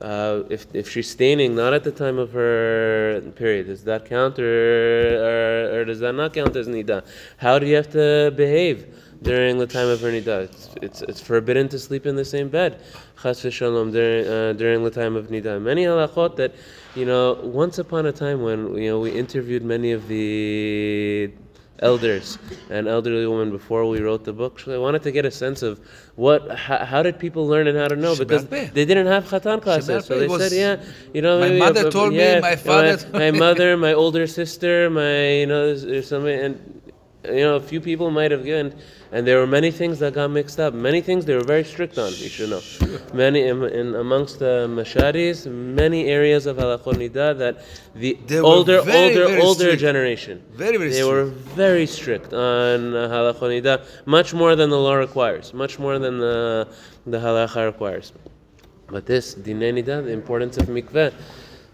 Uh, 0.00 0.44
if 0.48 0.66
if 0.72 0.90
she's 0.90 1.10
staining 1.10 1.54
not 1.54 1.74
at 1.74 1.84
the 1.84 1.92
time 1.92 2.18
of 2.18 2.32
her 2.32 3.20
period, 3.36 3.66
does 3.66 3.84
that 3.84 4.06
count 4.06 4.38
or, 4.38 4.44
or, 4.44 5.80
or 5.80 5.84
does 5.84 6.00
that 6.00 6.14
not 6.14 6.32
count 6.32 6.56
as 6.56 6.68
nida? 6.68 7.04
How 7.36 7.58
do 7.58 7.66
you 7.66 7.76
have 7.76 7.90
to 7.90 8.32
behave? 8.34 8.86
during 9.22 9.58
the 9.58 9.66
time 9.66 9.88
of 9.88 10.00
her 10.00 10.08
nida. 10.08 10.44
It's, 10.44 10.70
it's, 10.80 11.02
it's 11.02 11.20
forbidden 11.20 11.68
to 11.68 11.78
sleep 11.78 12.06
in 12.06 12.16
the 12.16 12.24
same 12.24 12.48
bed, 12.48 12.80
chas 13.22 13.42
v'shalom, 13.42 13.92
during, 13.92 14.26
uh, 14.26 14.52
during 14.54 14.82
the 14.82 14.90
time 14.90 15.16
of 15.16 15.28
nida. 15.28 15.60
Many 15.60 15.84
halachot 15.84 16.36
that, 16.36 16.54
you 16.94 17.04
know, 17.04 17.34
once 17.42 17.78
upon 17.78 18.06
a 18.06 18.12
time 18.12 18.42
when, 18.42 18.74
you 18.76 18.90
know, 18.90 19.00
we 19.00 19.10
interviewed 19.10 19.62
many 19.62 19.92
of 19.92 20.08
the 20.08 21.30
elders 21.80 22.38
and 22.68 22.86
elderly 22.86 23.26
women 23.26 23.50
before 23.50 23.88
we 23.88 24.00
wrote 24.00 24.24
the 24.24 24.32
book. 24.32 24.60
So 24.60 24.72
I 24.74 24.78
wanted 24.78 25.02
to 25.04 25.12
get 25.12 25.24
a 25.24 25.30
sense 25.30 25.62
of 25.62 25.80
what, 26.16 26.50
how, 26.56 26.84
how 26.84 27.02
did 27.02 27.18
people 27.18 27.46
learn 27.46 27.66
and 27.66 27.76
how 27.78 27.88
to 27.88 27.96
know? 27.96 28.14
Because 28.16 28.46
they 28.46 28.84
didn't 28.84 29.06
have 29.06 29.24
chatan 29.24 29.62
classes, 29.62 30.04
so 30.04 30.18
they 30.18 30.28
said, 30.38 30.52
yeah, 30.52 30.84
you 31.14 31.22
know, 31.22 31.40
My 31.40 31.48
maybe, 31.48 31.58
mother 31.60 31.86
uh, 31.86 31.90
told 31.90 32.12
me, 32.12 32.18
yeah, 32.18 32.40
my 32.40 32.50
my- 32.50 32.56
father 32.56 32.98
my 33.12 33.30
me. 33.30 33.38
mother, 33.38 33.76
my 33.76 33.92
older 33.94 34.26
sister, 34.26 34.90
my, 34.90 35.30
you 35.40 35.46
know, 35.46 35.66
there's, 35.66 35.82
there's 35.82 36.08
somebody, 36.08 36.34
and 36.34 36.79
you 37.24 37.40
know, 37.40 37.56
a 37.56 37.60
few 37.60 37.80
people 37.80 38.10
might 38.10 38.30
have 38.30 38.44
given, 38.44 38.74
and 39.12 39.26
there 39.26 39.38
were 39.38 39.46
many 39.46 39.70
things 39.70 39.98
that 39.98 40.14
got 40.14 40.30
mixed 40.30 40.58
up. 40.58 40.72
Many 40.72 41.00
things 41.02 41.26
they 41.26 41.34
were 41.34 41.44
very 41.44 41.64
strict 41.64 41.98
on. 41.98 42.08
You 42.12 42.28
should 42.28 42.50
know. 42.50 42.62
Many 43.12 43.42
in, 43.48 43.62
in 43.64 43.94
amongst 43.94 44.38
the 44.38 44.66
masharis, 44.70 45.46
many 45.50 46.06
areas 46.06 46.46
of 46.46 46.56
halachot 46.56 46.94
nida 46.94 47.36
that 47.38 47.62
the 47.94 48.16
They 48.26 48.38
older, 48.38 48.80
very, 48.80 49.10
older, 49.10 49.26
very 49.28 49.42
older 49.42 49.60
strict. 49.64 49.80
generation, 49.80 50.42
Very, 50.52 50.78
very 50.78 50.90
they 50.90 51.04
were 51.04 51.24
very 51.24 51.86
strict 51.86 52.32
on 52.32 52.94
uh, 52.96 53.08
halachot 53.08 53.62
nida, 53.62 53.84
much 54.06 54.32
more 54.32 54.56
than 54.56 54.70
the 54.70 54.78
law 54.78 54.94
requires, 54.94 55.52
much 55.52 55.78
more 55.78 55.98
than 55.98 56.18
the 56.18 56.68
the 57.06 57.18
halacha 57.18 57.66
requires. 57.66 58.12
But 58.88 59.04
this 59.06 59.34
dinei 59.34 59.72
nida, 59.74 60.02
the 60.04 60.12
importance 60.12 60.56
of 60.56 60.66
mikveh. 60.68 61.12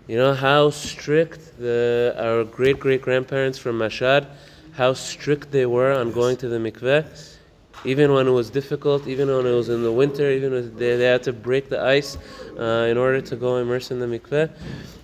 You 0.08 0.16
know 0.18 0.34
how 0.34 0.70
strict 0.70 1.58
the 1.58 2.14
our 2.16 2.44
great 2.44 2.78
great 2.78 3.02
grandparents 3.02 3.58
from 3.58 3.78
Mashad, 3.78 4.26
how 4.76 4.92
strict 4.92 5.50
they 5.50 5.66
were 5.66 5.92
on 5.92 6.12
going 6.12 6.36
to 6.36 6.48
the 6.48 6.58
mikveh, 6.58 7.04
even 7.84 8.12
when 8.12 8.26
it 8.26 8.30
was 8.30 8.50
difficult, 8.50 9.06
even 9.06 9.28
when 9.28 9.46
it 9.46 9.52
was 9.52 9.68
in 9.68 9.82
the 9.82 9.92
winter, 9.92 10.30
even 10.30 10.52
when 10.52 10.76
they, 10.76 10.96
they 10.96 11.04
had 11.04 11.22
to 11.22 11.32
break 11.32 11.68
the 11.68 11.80
ice 11.80 12.18
uh, 12.58 12.86
in 12.90 12.98
order 12.98 13.20
to 13.20 13.36
go 13.36 13.56
immerse 13.56 13.90
in 13.90 13.98
the 13.98 14.06
mikveh. 14.06 14.50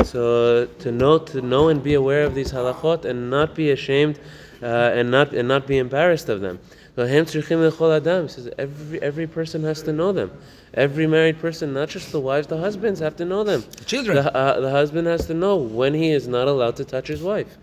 So 0.04 0.66
to 0.66 0.92
know 0.92 1.18
to 1.18 1.40
know 1.40 1.68
and 1.68 1.82
be 1.82 1.94
aware 1.94 2.24
of 2.24 2.34
these 2.34 2.52
halachot 2.52 3.04
and 3.04 3.30
not 3.30 3.54
be 3.54 3.70
ashamed 3.70 4.18
uh, 4.62 4.66
and 4.66 5.10
not 5.10 5.32
and 5.32 5.48
not 5.48 5.66
be 5.66 5.78
embarrassed 5.78 6.28
of 6.28 6.40
them. 6.40 6.58
So 6.96 7.06
hem 7.06 7.24
tzrichim 7.24 7.70
lechol 7.70 7.96
adam. 7.96 8.28
He 8.28 8.28
says 8.28 8.50
every 8.58 9.00
every 9.00 9.26
person 9.26 9.62
has 9.64 9.82
to 9.82 9.92
know 9.92 10.12
them. 10.12 10.30
Every 10.74 11.06
married 11.06 11.38
person, 11.38 11.72
not 11.72 11.88
just 11.88 12.12
the 12.12 12.20
wives, 12.20 12.46
the 12.46 12.58
husbands 12.58 13.00
have 13.00 13.16
to 13.16 13.24
know 13.24 13.44
them. 13.44 13.64
Children. 13.86 14.16
The, 14.16 14.34
uh, 14.34 14.60
the 14.60 14.70
husband 14.70 15.06
has 15.06 15.26
to 15.26 15.34
know 15.34 15.56
when 15.56 15.92
he 15.94 16.10
is 16.10 16.26
not 16.26 16.48
allowed 16.48 16.76
to 16.76 16.84
touch 16.84 17.08
his 17.08 17.22
wife. 17.22 17.58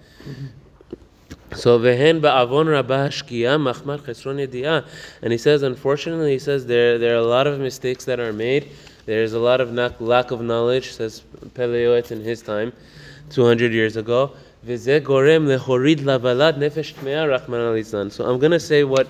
So 1.56 1.79
vehen 1.79 2.22
ba'avon 2.22 2.68
rabah 2.68 3.10
shkia 3.10 3.58
machmar 3.60 4.00
chesron 4.00 4.46
yedi'ah. 4.46 4.86
And 5.22 5.32
he 5.32 5.38
says, 5.38 5.63
unfortunately, 5.63 6.34
he 6.34 6.39
says 6.39 6.68
there 6.68 6.98
there 7.00 7.15
are 7.15 7.20
a 7.20 7.25
lot 7.25 7.48
of 7.48 7.60
mistakes 7.60 8.06
that 8.06 8.20
are 8.20 8.32
made. 8.32 8.70
There's 9.06 9.34
a 9.34 9.39
lot 9.39 9.60
of 9.60 9.72
nak- 9.72 10.00
lack 10.00 10.29
of 10.29 10.41
knowledge, 10.41 10.91
says 10.91 11.24
Pele 11.56 11.84
Yoetz 11.86 12.12
in 12.12 12.22
his 12.22 12.44
time, 12.44 12.72
200 13.32 13.74
years 13.74 13.98
ago. 13.98 14.34
So 14.68 14.75
I'm 14.75 15.06
going 18.39 18.51
to 18.51 18.60
say 18.60 18.84
what 18.84 19.08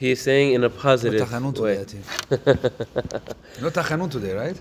he's 0.00 0.20
saying 0.20 0.54
in 0.54 0.64
a 0.64 0.70
positive 0.70 1.30
way. 1.58 1.84
Think. 1.84 2.04
No 3.60 3.68
tachanun 3.68 4.10
today, 4.10 4.32
right? 4.34 4.58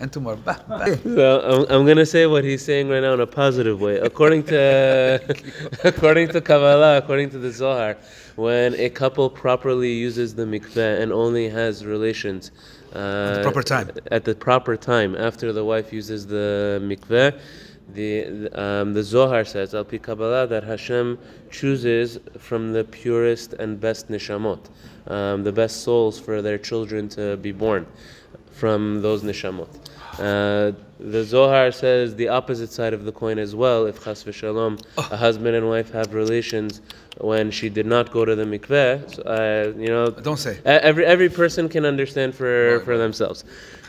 And 0.00 0.12
tomorrow. 0.12 0.36
Bah, 0.36 0.58
bah. 0.68 0.94
So 1.02 1.40
I'm, 1.52 1.80
I'm 1.80 1.86
gonna 1.86 2.06
say 2.06 2.26
what 2.26 2.44
he's 2.44 2.64
saying 2.64 2.88
right 2.88 3.00
now 3.00 3.14
in 3.14 3.20
a 3.20 3.26
positive 3.26 3.80
way. 3.80 3.98
According 3.98 4.44
to 4.44 4.60
according 5.84 6.28
to 6.28 6.40
Kabbalah, 6.40 6.98
according 6.98 7.30
to 7.30 7.38
the 7.38 7.50
Zohar, 7.50 7.96
when 8.36 8.74
a 8.74 8.88
couple 8.88 9.28
properly 9.28 9.92
uses 9.92 10.36
the 10.36 10.44
mikveh 10.44 11.00
and 11.02 11.12
only 11.12 11.48
has 11.48 11.84
relations 11.84 12.52
uh, 12.92 13.34
the 13.34 13.42
proper 13.42 13.62
time. 13.62 13.90
at 14.12 14.24
the 14.24 14.34
proper 14.34 14.76
time 14.76 15.16
after 15.16 15.52
the 15.52 15.64
wife 15.64 15.92
uses 15.92 16.26
the 16.28 16.78
mikveh, 16.90 17.38
the 17.94 18.48
um, 18.52 18.92
the 18.94 19.02
Zohar 19.02 19.44
says 19.44 19.74
al 19.74 19.84
pi 19.84 19.98
Kabbalah 19.98 20.46
that 20.46 20.64
Hashem 20.64 21.18
chooses 21.50 22.18
from 22.38 22.72
the 22.72 22.84
purest 22.84 23.54
and 23.54 23.80
best 23.80 24.08
nishamot, 24.08 24.60
um, 25.06 25.44
the 25.44 25.52
best 25.52 25.82
souls 25.82 26.20
for 26.20 26.42
their 26.42 26.58
children 26.58 27.08
to 27.10 27.36
be 27.38 27.52
born 27.52 27.86
from 28.52 29.00
those 29.00 29.22
nishamot. 29.22 29.68
Uh, 30.18 30.72
the 30.98 31.22
Zohar 31.22 31.70
says 31.70 32.16
the 32.16 32.28
opposite 32.28 32.72
side 32.72 32.92
of 32.92 33.04
the 33.04 33.12
coin 33.12 33.38
as 33.38 33.54
well. 33.54 33.86
If 33.86 34.02
chas 34.02 34.24
v'shalom, 34.24 34.82
a 34.96 35.16
husband 35.16 35.54
and 35.54 35.68
wife 35.68 35.92
have 35.92 36.12
relations 36.12 36.80
when 37.18 37.50
she 37.52 37.68
did 37.68 37.86
not 37.86 38.10
go 38.10 38.24
to 38.24 38.34
the 38.34 38.44
mikveh, 38.44 39.14
so, 39.14 39.22
uh, 39.22 39.72
you 39.78 39.88
know, 39.88 40.10
Don't 40.10 40.36
say. 40.36 40.58
Every 40.64 41.06
every 41.06 41.28
person 41.28 41.68
can 41.68 41.84
understand 41.84 42.34
for 42.34 42.80
for 42.84 42.98
themselves. 42.98 43.44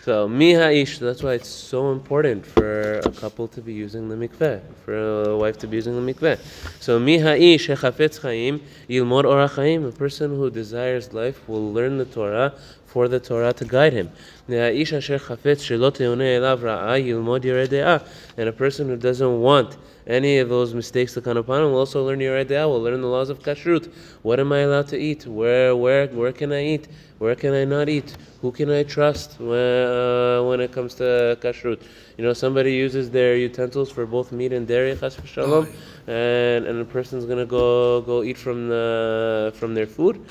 So 0.10 0.28
mi 0.28 0.54
ha'ish. 0.54 0.98
That's 0.98 1.22
why 1.22 1.34
it's 1.34 1.48
so 1.48 1.92
important 1.92 2.44
for 2.44 2.98
a 2.98 3.12
couple 3.12 3.48
to 3.50 3.62
be 3.62 3.74
using 3.74 4.10
the 4.10 4.16
mikveh, 4.16 4.60
for 4.84 5.30
a 5.30 5.38
wife 5.38 5.60
to 5.60 5.68
be 5.68 5.76
using 5.76 5.94
the 6.04 6.14
mikveh. 6.14 6.40
So 6.80 6.98
mi 7.00 7.20
ha'ish 7.20 7.68
hechafetz 7.68 8.20
chaim 8.20 8.60
yilmod 8.90 9.26
orach 9.26 9.58
chaim. 9.58 9.86
A 9.86 9.92
person 9.92 10.36
who 10.36 10.50
desires 10.50 11.14
life 11.14 11.48
will 11.48 11.72
learn 11.72 12.00
the 12.00 12.06
Torah 12.06 12.56
for 12.92 13.08
the 13.08 13.20
Torah 13.20 13.54
to 13.54 13.66
guide 13.66 13.94
him. 13.94 14.10
Ha''ish 14.48 14.94
asher 14.98 15.20
chafetz 15.20 15.62
shelo 15.68 15.92
teoneh 15.92 16.40
elav 16.40 16.62
ra'a 16.62 17.00
yilmod 17.00 17.42
yoreh 17.42 17.68
de'ah. 17.68 18.06
And 18.38 18.50
a 18.50 18.54
person 18.54 18.90
who 18.90 18.98
doesn't 18.98 19.42
want 19.42 19.78
any 20.10 20.40
of 20.40 20.50
those 20.50 20.74
mistakes 20.74 21.14
to 21.14 21.22
come 21.22 21.38
upon 21.38 21.62
him 21.64 21.72
will 21.72 21.80
also 21.80 22.04
learn 22.04 22.20
Yoreh 22.20 22.46
De'ah, 22.46 22.68
will 22.68 22.82
learn 22.82 23.00
the 23.00 23.08
laws 23.08 23.30
of 23.30 23.40
kashrut. 23.40 23.94
What 24.24 24.40
am 24.40 24.52
I 24.52 24.60
allowed 24.62 24.88
to 24.88 24.98
eat? 24.98 25.28
Where 25.28 25.76
where 25.76 26.08
where 26.08 26.32
can 26.32 26.52
I 26.52 26.66
eat? 26.66 26.88
Where 27.20 27.36
can 27.36 27.54
I 27.54 27.64
not 27.64 27.90
eat? 27.90 28.18
Who 28.42 28.52
can 28.52 28.72
I 28.72 28.84
trust 28.84 29.40
when, 29.40 29.60
uh, 29.60 30.42
when 30.44 30.62
it 30.62 30.72
comes 30.72 30.96
to 30.96 31.38
kashrut? 31.42 31.82
You 32.18 32.24
know, 32.24 32.34
somebody 32.34 32.74
uses 32.74 33.12
their 33.12 33.36
utensils 33.36 33.92
for 33.92 34.08
both 34.08 34.32
meat 34.32 34.52
and 34.52 34.68
dairy, 34.68 34.96
chas 34.96 35.16
v'shalom, 35.16 35.72
and 36.08 36.66
and 36.66 36.82
a 36.82 36.86
person's 36.86 37.26
gonna 37.26 37.46
go 37.46 38.02
go 38.02 38.24
eat 38.24 38.38
from 38.38 38.68
the 38.68 39.54
from 39.60 39.76
their 39.76 39.88
food. 39.88 40.26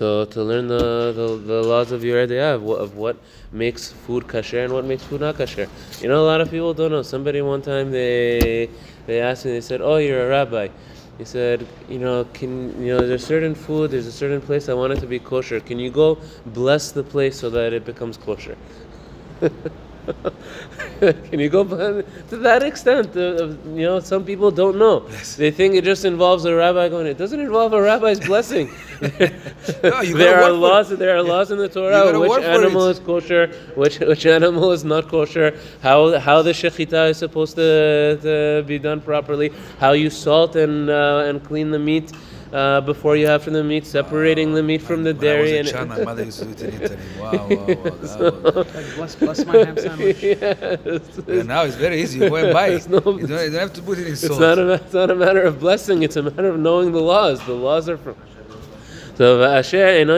So 0.00 0.24
to 0.24 0.42
learn 0.42 0.66
the, 0.66 1.12
the, 1.14 1.36
the 1.36 1.62
laws 1.62 1.92
of 1.92 2.00
Yoreh 2.00 2.26
De'ah 2.26 2.54
of 2.54 2.66
of 2.66 2.96
what 2.96 3.18
makes 3.52 3.92
food 3.92 4.26
kasher 4.26 4.64
and 4.64 4.72
what 4.72 4.86
makes 4.86 5.02
food 5.04 5.20
not 5.20 5.34
kasher. 5.34 5.68
You 6.00 6.08
know, 6.08 6.22
a 6.24 6.28
lot 6.32 6.40
of 6.40 6.50
people 6.50 6.72
don't 6.72 6.90
know. 6.90 7.02
Somebody 7.02 7.42
one 7.42 7.60
time 7.60 7.90
they 7.90 8.70
they 9.06 9.20
asked 9.20 9.44
me. 9.44 9.52
They 9.52 9.60
said, 9.60 9.82
"Oh, 9.82 9.98
you're 9.98 10.24
a 10.24 10.28
rabbi." 10.30 10.68
He 11.18 11.26
said, 11.26 11.66
"You 11.90 11.98
know, 11.98 12.24
can 12.32 12.82
you 12.82 12.94
know? 12.94 13.06
There's 13.06 13.26
certain 13.26 13.54
food. 13.54 13.90
There's 13.90 14.06
a 14.06 14.16
certain 14.22 14.40
place 14.40 14.70
I 14.70 14.72
want 14.72 14.94
it 14.94 15.00
to 15.00 15.06
be 15.06 15.18
kosher. 15.18 15.60
Can 15.60 15.78
you 15.78 15.90
go 15.90 16.16
bless 16.46 16.92
the 16.92 17.02
place 17.02 17.38
so 17.38 17.50
that 17.50 17.74
it 17.74 17.84
becomes 17.84 18.16
kosher?" 18.16 18.56
Can 21.00 21.40
you 21.40 21.48
go 21.48 21.64
to 21.64 22.36
that 22.36 22.62
extent? 22.62 23.16
uh, 23.16 23.48
you 23.74 23.86
know, 23.86 24.00
some 24.00 24.24
people 24.24 24.50
don't 24.50 24.76
know. 24.76 25.00
They 25.36 25.50
think 25.50 25.74
it 25.74 25.84
just 25.84 26.04
involves 26.04 26.44
a 26.44 26.54
rabbi 26.54 26.88
going. 26.88 27.06
It 27.06 27.18
doesn't 27.18 27.40
involve 27.40 27.72
a 27.72 27.82
rabbi's 27.82 28.20
blessing. 28.20 28.70
No, 29.82 30.02
there 30.02 30.42
are 30.42 30.52
laws. 30.52 30.90
There 30.90 31.16
are 31.16 31.22
laws 31.22 31.50
in 31.50 31.58
the 31.58 31.68
Torah 31.68 32.18
which 32.18 32.42
animal 32.42 32.86
it. 32.86 32.92
is 32.92 32.98
kosher, 32.98 33.46
which 33.74 33.98
which 33.98 34.26
animal 34.26 34.72
is 34.72 34.84
not 34.84 35.08
kosher. 35.08 35.58
How 35.82 36.18
how 36.18 36.42
the 36.42 36.52
shechita 36.52 37.10
is 37.10 37.18
supposed 37.18 37.56
to, 37.56 38.18
to 38.22 38.64
be 38.66 38.78
done 38.78 39.00
properly. 39.00 39.52
How 39.78 39.92
you 39.92 40.10
salt 40.10 40.56
and 40.56 40.90
uh, 40.90 41.24
and 41.28 41.42
clean 41.42 41.70
the 41.70 41.78
meat 41.78 42.12
uh, 42.52 42.80
before 42.80 43.16
you 43.16 43.26
have 43.26 43.42
from 43.42 43.52
the 43.52 43.64
meat, 43.64 43.86
separating 43.86 44.52
the 44.52 44.62
meat 44.62 44.82
from 44.82 45.04
the 45.04 45.12
when 45.12 45.20
dairy. 45.20 45.58
I 45.58 45.62
was 45.62 45.70
a 45.70 45.72
child, 45.72 45.88
my 45.88 46.04
mother 46.10 46.24
used 46.24 46.38
to 46.40 46.44
do 46.46 46.50
it 46.50 46.62
in 46.62 46.82
Italy. 46.82 46.98
Wow, 47.18 47.32
wow, 47.32 47.46
wow. 47.46 48.62
bless, 48.96 49.16
bless 49.16 49.46
my 49.46 49.56
ham 49.56 49.76
sandwich. 49.76 50.22
Yes. 50.22 51.46
Now 51.46 51.64
it's 51.64 51.76
very 51.76 52.02
easy. 52.02 52.20
You 52.20 52.28
go 52.28 52.36
and 52.36 52.52
buy 52.52 52.68
it. 52.68 52.80
No, 52.90 52.96
you, 52.96 53.02
don't, 53.02 53.20
you, 53.20 53.26
don't, 53.26 53.52
have 53.52 53.72
to 53.74 53.82
put 53.82 53.98
it 53.98 54.06
in 54.08 54.16
salt. 54.16 54.32
It's 54.32 54.40
not, 54.40 54.58
a, 54.58 54.72
it's 54.72 54.92
not 54.92 55.10
a 55.10 55.14
matter 55.14 55.42
of 55.42 55.60
blessing. 55.60 56.02
It's 56.02 56.16
a 56.16 56.22
matter 56.22 56.48
of 56.48 56.58
knowing 56.58 56.92
the 56.92 57.00
laws. 57.00 57.44
The 57.46 57.52
laws 57.52 57.88
are 57.88 57.98
from... 57.98 58.16
So, 59.16 59.42
and 59.42 60.10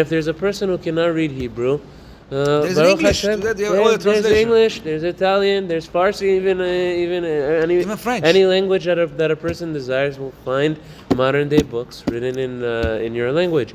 if 0.00 0.08
there's 0.08 0.26
a 0.26 0.34
person 0.34 0.68
who 0.68 0.78
cannot 0.78 1.14
read 1.14 1.30
Hebrew, 1.32 1.80
uh, 2.30 2.60
There's 2.62 2.78
English, 2.78 3.22
Hashem, 3.22 3.40
today 3.40 3.52
they 3.52 3.64
have 3.64 3.86
all 3.86 3.92
the 3.92 3.98
there's. 3.98 4.26
English, 4.26 4.80
there's 4.80 5.02
Italian, 5.02 5.68
there's 5.68 5.86
Farsi, 5.86 6.36
even 6.36 6.60
uh, 6.60 6.64
even 6.64 7.24
uh, 7.24 7.62
any 7.62 7.80
Even 7.80 7.96
French. 7.96 8.24
any 8.24 8.44
language 8.46 8.84
that 8.84 8.98
a, 8.98 9.06
that 9.06 9.30
a 9.30 9.36
person 9.36 9.72
desires 9.72 10.18
will 10.18 10.32
find 10.44 10.78
modern 11.16 11.48
day 11.48 11.62
books 11.62 12.02
written 12.08 12.38
in 12.38 12.64
uh, 12.64 12.98
in 13.02 13.14
your 13.14 13.30
language. 13.30 13.74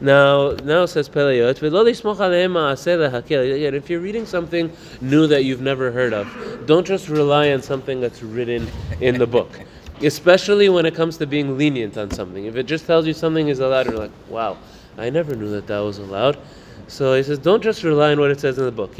Now, 0.00 0.52
now 0.64 0.86
says 0.86 1.10
Pele 1.10 1.38
Yoetz, 1.38 1.58
"V'lo 1.58 1.84
lismoch 1.84 2.16
alehem 2.16 2.52
ma'aseh 2.52 2.96
lehakel." 2.96 3.54
Again, 3.54 3.74
if 3.74 3.90
you're 3.90 4.00
reading 4.00 4.24
something 4.24 4.72
new 5.02 5.26
that 5.26 5.44
you've 5.44 5.60
never 5.60 5.92
heard 5.92 6.14
of, 6.14 6.26
don't 6.66 6.86
just 6.86 7.10
rely 7.10 7.52
on 7.52 7.60
something 7.60 8.00
that's 8.00 8.22
written 8.22 8.66
in 9.02 9.18
the 9.18 9.26
book. 9.26 9.60
Especially 10.02 10.70
when 10.70 10.86
it 10.86 10.94
comes 10.94 11.18
to 11.18 11.26
being 11.26 11.58
lenient 11.58 11.98
on 11.98 12.10
something. 12.12 12.46
If 12.46 12.56
it 12.56 12.62
just 12.62 12.86
tells 12.86 13.06
you 13.06 13.12
something 13.12 13.48
is 13.48 13.60
allowed, 13.60 13.88
you're 13.88 13.98
like, 13.98 14.10
wow, 14.30 14.56
I 14.96 15.10
never 15.10 15.36
knew 15.36 15.50
that 15.50 15.66
that 15.66 15.80
was 15.80 15.98
allowed. 15.98 16.38
So 16.88 17.14
he 17.14 17.22
says, 17.22 17.38
don't 17.38 17.62
just 17.62 17.82
rely 17.82 18.12
on 18.12 18.20
what 18.20 18.30
it 18.30 18.40
says 18.40 18.58
in 18.58 18.64
the 18.64 18.72
book. 18.72 18.94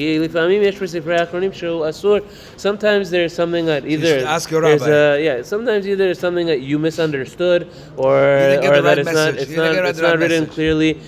Sometimes 2.57 3.11
there's 3.11 3.35
something 3.35 3.67
that 3.67 3.87
either 3.87 4.21
yeah, 5.21 5.43
sometimes 5.43 5.87
either 5.87 6.05
there's 6.05 6.19
something 6.19 6.47
that 6.47 6.61
you 6.61 6.79
misunderstood 6.79 7.71
or, 7.97 8.17
you 8.63 8.69
or 8.69 8.73
right 8.73 8.83
that 8.83 8.99
it's 8.99 9.13
not 9.13 9.35
it's 9.35 9.51
not, 9.51 9.75
it's 9.75 10.01
right 10.01 10.11
not 10.11 10.19
written 10.19 10.43
message. 10.43 10.55
clearly. 10.55 11.01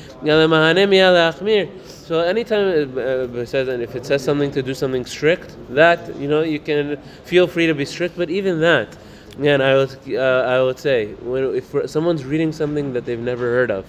So 2.02 2.20
anytime 2.20 2.66
uh, 2.96 3.00
uh, 3.00 3.40
it 3.40 3.48
says 3.48 3.68
and 3.68 3.82
if 3.82 3.94
it 3.94 4.04
says 4.04 4.22
something 4.22 4.50
to 4.52 4.62
do 4.62 4.74
something 4.74 5.04
strict, 5.06 5.56
that 5.70 6.14
you 6.16 6.28
know 6.28 6.42
you 6.42 6.58
can 6.58 6.96
feel 7.24 7.46
free 7.46 7.66
to 7.66 7.74
be 7.74 7.84
strict. 7.84 8.16
But 8.16 8.30
even 8.30 8.60
that. 8.60 8.96
Yeah, 9.38 9.54
and 9.54 9.62
I 9.62 9.76
would, 9.76 9.96
uh, 10.14 10.44
I 10.46 10.62
would 10.62 10.78
say, 10.78 11.14
when, 11.14 11.54
if 11.54 11.74
someone's 11.90 12.22
reading 12.22 12.52
something 12.52 12.92
that 12.92 13.06
they've 13.06 13.18
never 13.18 13.44
heard 13.44 13.70
of, 13.70 13.86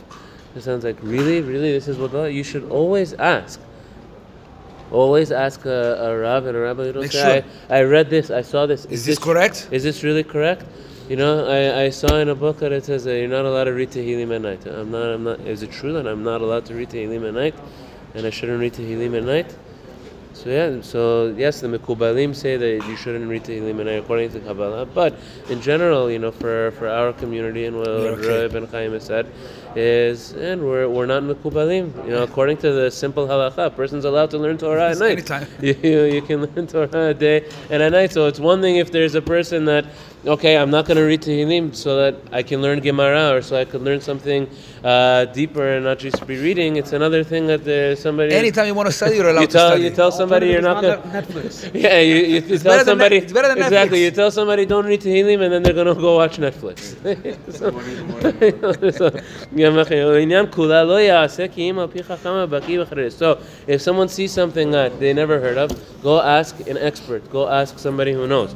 it 0.56 0.62
sounds 0.62 0.84
like 0.84 0.98
really, 1.02 1.42
really 1.42 1.72
this 1.72 1.88
is 1.88 1.98
what. 1.98 2.12
You 2.32 2.44
should 2.44 2.70
always 2.70 3.14
ask. 3.14 3.60
Always 4.92 5.32
ask 5.32 5.66
a, 5.66 5.98
a 6.00 6.18
rab 6.18 6.46
and 6.46 6.56
a 6.56 6.60
rabbi. 6.60 6.86
You 6.86 6.94
don't 6.94 7.02
Make 7.04 7.12
say, 7.12 7.42
sure. 7.42 7.50
I, 7.76 7.80
I 7.80 7.84
read 7.84 8.10
this, 8.10 8.30
I 8.30 8.42
saw 8.42 8.68
this. 8.68 8.86
Is 8.86 9.06
this 9.06 9.18
correct? 9.18 9.70
Is 9.72 9.84
this 9.84 10.04
really 10.04 10.24
correct? 10.24 10.66
You 11.10 11.16
know, 11.16 11.48
I, 11.48 11.86
I 11.86 11.90
saw 11.90 12.18
in 12.18 12.30
a 12.30 12.36
book 12.36 12.60
that 12.60 12.72
it 12.72 12.86
says 12.86 13.04
that 13.06 13.18
you're 13.18 13.28
not 13.28 13.46
allowed 13.46 13.66
to 13.66 13.74
read 13.74 13.90
Tehillim 13.90 14.34
at 14.36 14.42
night. 14.42 14.66
I'm 14.68 14.92
not. 14.92 15.10
I'm 15.10 15.24
not. 15.24 15.40
Is 15.42 15.64
it 15.64 15.72
true 15.72 15.94
that 15.94 16.08
I'm 16.08 16.24
not 16.24 16.42
allowed 16.42 16.66
to 16.68 16.76
read 16.76 16.90
Tehillim 16.90 17.28
at 17.28 17.34
night, 17.34 17.56
and 18.14 18.26
I 18.26 18.30
shouldn't 18.30 18.60
read 18.60 18.74
Tehillim 18.74 19.18
at 19.18 19.24
night? 19.24 19.56
So 20.44 20.50
yeah. 20.50 20.82
So 20.82 21.34
yes, 21.38 21.62
the 21.62 21.68
Mekubalim 21.68 22.36
say 22.36 22.58
that 22.58 22.86
you 22.86 22.98
shouldn't 22.98 23.30
read 23.30 23.46
Tehillim 23.46 23.80
according 24.00 24.30
to 24.32 24.40
the 24.40 24.46
Kabbalah. 24.46 24.86
But 24.86 25.16
in 25.50 25.62
general, 25.62 26.12
you 26.12 26.20
know, 26.20 26.32
for 26.32 26.72
for 26.72 26.90
our 26.90 27.14
community 27.14 27.66
and 27.66 27.78
what 27.78 27.88
okay. 27.88 28.44
Rabbi 28.44 28.60
Ben 28.60 28.68
Chaim 28.68 28.92
has 28.92 29.06
said 29.06 29.28
is, 29.76 30.34
and 30.34 30.62
we're 30.62 30.90
we're 30.90 31.06
not 31.06 31.24
Mekubalim. 31.24 31.96
You 32.04 32.12
know, 32.12 32.24
according 32.24 32.58
to 32.58 32.74
the 32.74 32.92
simple 32.92 33.26
halacha, 33.26 33.68
a 33.68 33.70
person's 33.70 34.04
allowed 34.04 34.32
to 34.32 34.38
learn 34.38 34.58
Torah 34.58 34.92
at 34.92 34.98
night. 34.98 35.12
anytime. 35.12 35.48
You, 35.62 35.78
you, 35.84 36.04
you 36.16 36.22
can 36.22 36.42
learn 36.42 36.68
Torah 36.68 37.12
a 37.12 37.14
day 37.14 37.50
and 37.70 37.82
at 37.82 37.94
night. 37.94 38.12
So 38.12 38.28
it's 38.28 38.40
one 38.40 38.60
thing 38.60 38.76
if 38.76 38.92
there's 38.92 39.16
a 39.16 39.22
person 39.22 39.64
that, 39.66 39.86
okay, 40.26 40.58
I'm 40.58 40.70
not 40.70 40.86
going 40.86 40.98
to 40.98 41.04
read 41.04 41.22
Tehillim 41.22 41.76
so 41.76 41.98
that 41.98 42.16
I 42.32 42.44
can 42.44 42.62
learn 42.62 42.80
Gemara 42.80 43.36
or 43.36 43.42
so 43.42 43.56
I 43.56 43.66
can 43.66 43.84
learn 43.84 44.02
something 44.02 44.50
uh, 44.84 45.26
deeper 45.26 45.68
and 45.68 45.86
not 45.86 46.00
just 46.00 46.26
be 46.28 46.38
reading. 46.38 46.78
It's 46.78 46.94
another 46.94 47.24
thing 47.24 47.48
that 47.48 47.98
somebody. 48.00 48.34
Anytime 48.34 48.68
you 48.68 48.74
want 48.74 48.88
to 48.88 48.94
study, 48.94 49.16
you're 49.16 49.30
allowed 49.30 49.42
you 49.42 49.48
tell, 49.48 49.70
to 49.70 49.76
study. 49.76 49.84
You 49.84 49.90
tell 49.92 50.12
somebody 50.12 50.48
you're 50.48 50.62
not 50.62 50.82
going. 50.82 51.02
Netflix. 51.02 51.72
Yeah, 51.84 52.00
you, 52.00 52.16
you, 52.16 52.42
you 52.42 52.58
tell 52.60 52.86
somebody. 52.86 53.20
Ne- 53.20 53.24
it's 53.24 53.34
better 53.34 53.50
than 53.50 53.58
Netflix. 53.58 53.68
Exactly. 53.68 54.04
You 54.04 54.12
tell 54.12 54.32
somebody 54.32 54.66
don't 54.66 54.86
read 54.86 55.02
Tehillim 55.02 55.42
and 55.42 55.54
then 55.54 55.64
they're 55.64 55.74
going 55.74 55.88
to 55.88 55.96
go 55.96 56.16
watch 56.16 56.38
Netflix. 56.38 56.96
so 63.18 63.42
if 63.68 63.82
someone 63.82 64.08
sees 64.08 64.32
something 64.32 64.72
that 64.72 65.00
they 65.00 65.14
never 65.14 65.40
heard 65.40 65.58
of, 65.58 65.72
go 66.02 66.22
ask 66.22 66.68
an 66.68 66.78
expert. 66.78 67.30
Go 67.32 67.50
ask 67.50 67.80
somebody 67.80 68.14
who 68.14 68.28
knows. 68.28 68.56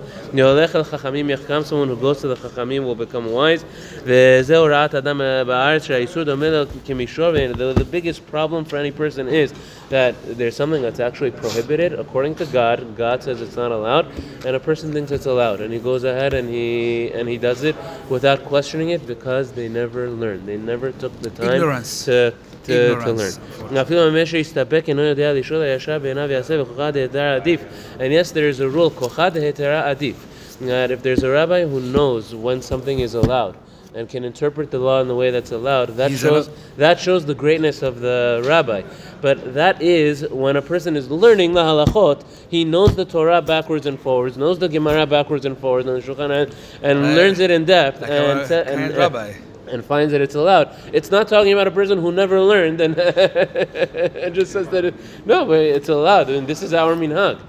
יהולך 1.57 1.57
אל 1.57 1.57
חכמים 1.57 1.63
יחכם, 1.63 1.63
someone 1.69 1.89
who 1.89 1.97
goes 1.97 2.21
to 2.21 2.29
the 2.29 2.37
חכמים 2.37 2.85
will 2.85 2.95
become 2.95 3.33
wise. 3.33 3.65
וזה 4.05 4.57
הוראת 4.57 4.95
אדם 4.95 5.21
בארץ 5.47 5.83
שהאיסור 5.83 6.23
דומה 6.23 6.51
לו 6.51 6.65
כמישור, 6.85 7.33
the, 7.33 7.79
the 7.79 7.85
biggest 7.85 8.21
problem 8.31 8.65
for 8.65 8.77
any 8.77 8.91
person 8.91 9.29
is 9.29 9.53
that 9.91 10.15
there's 10.39 10.57
something 10.57 10.83
that's 10.83 11.01
actually 11.01 11.31
prohibited 11.31 11.93
according 11.93 12.35
to 12.35 12.47
God. 12.47 12.97
God 12.97 13.23
says 13.23 13.41
it's 13.41 13.57
not 13.57 13.73
allowed, 13.79 14.07
and 14.47 14.57
a 14.57 14.61
person 14.61 14.93
thinks 14.93 15.11
it's 15.13 15.27
allowed, 15.27 15.61
and 15.61 15.71
he 15.73 15.81
goes 15.91 16.05
ahead 16.13 16.33
and 16.39 16.49
he 16.49 17.11
and 17.17 17.29
he 17.29 17.39
does 17.49 17.61
it 17.71 17.77
without 18.09 18.41
questioning 18.53 18.91
it 18.97 19.03
because 19.07 19.47
they 19.59 19.69
never 19.69 20.03
learned. 20.23 20.43
They 20.51 20.59
never 20.73 20.89
took 21.03 21.15
the 21.27 21.31
time 21.31 21.57
Ignorance. 21.61 21.93
to 22.07 22.33
to, 22.67 22.95
to 23.05 23.13
learn. 23.13 23.33
Ignorance. 23.33 23.83
אפילו 23.83 24.11
ממש 24.11 24.31
שיסתפק 24.31 24.85
אינו 24.89 25.03
יודע 25.03 25.33
לשאול 25.33 25.63
הישר 25.63 25.99
בעיניו 25.99 26.31
יעשה 26.31 26.63
וכוחה 26.63 26.91
דהתרה 26.91 27.35
עדיף. 27.35 27.61
And 27.99 28.13
yes, 28.13 28.33
there 28.33 28.49
is 28.49 28.61
a 28.61 28.77
rule, 28.77 28.91
כוחה 28.95 29.31
דהתרה 29.31 29.91
עדיף. 29.91 30.17
That 30.62 30.92
if 30.92 31.04
there's 31.04 31.24
a 31.24 31.30
rabbi 31.30 31.66
who 31.66 31.80
knows 31.80 32.34
when 32.34 32.62
something 32.62 33.00
is 33.00 33.14
allowed 33.14 33.56
and 33.94 34.10
can 34.10 34.24
interpret 34.24 34.70
the 34.72 34.80
law 34.80 35.02
in 35.02 35.08
the 35.08 35.16
way 35.16 35.30
that's 35.32 35.52
allowed, 35.52 35.90
that 35.98 36.12
He's 36.12 36.20
shows 36.20 36.50
that 36.78 37.00
shows 37.00 37.26
the 37.26 37.36
greatness 37.36 37.82
of 37.84 38.00
the 38.00 38.44
rabbi. 38.46 38.82
But 39.22 39.54
that 39.54 39.82
is 39.82 40.28
when 40.30 40.56
a 40.56 40.62
person 40.62 40.96
is 40.96 41.10
learning 41.12 41.54
the 41.54 41.62
halachot, 41.64 42.24
he 42.50 42.64
knows 42.66 42.96
the 42.96 43.06
Torah 43.06 43.42
backwards 43.42 43.86
and 43.86 44.00
forwards, 44.00 44.36
knows 44.38 44.58
the 44.60 44.68
Gemara 44.70 45.06
backwards 45.06 45.46
and 45.46 45.58
forwards, 45.58 45.88
and 45.88 46.02
the 46.02 46.06
Shulchan 46.08 46.52
and 46.84 47.02
Right. 47.04 47.16
learns 47.16 47.40
it 47.40 47.52
in 47.52 47.66
depth, 47.66 48.02
Like 48.02 48.10
and, 48.12 48.40
a 48.40 48.48
sa- 48.48 48.64
kind 48.64 48.82
and 48.86 48.98
rabbi. 48.98 49.34
and 49.72 49.84
finds 49.86 50.12
that 50.12 50.22
it's 50.22 50.36
allowed. 50.36 50.70
It's 50.92 51.12
not 51.12 51.28
talking 51.28 51.54
about 51.54 51.68
a 51.68 51.72
person 51.72 52.00
who 52.02 52.12
never 52.12 52.40
learned 52.42 52.82
and 52.82 52.96
it 52.98 54.32
just 54.34 54.52
says 54.52 54.68
that 54.70 54.86
it, 54.86 54.96
no, 55.26 55.46
but 55.46 55.60
it's 55.60 55.90
allowed. 55.90 56.30
And 56.30 56.48
this 56.48 56.62
is 56.64 56.74
our 56.74 56.96
minhag. 56.96 57.40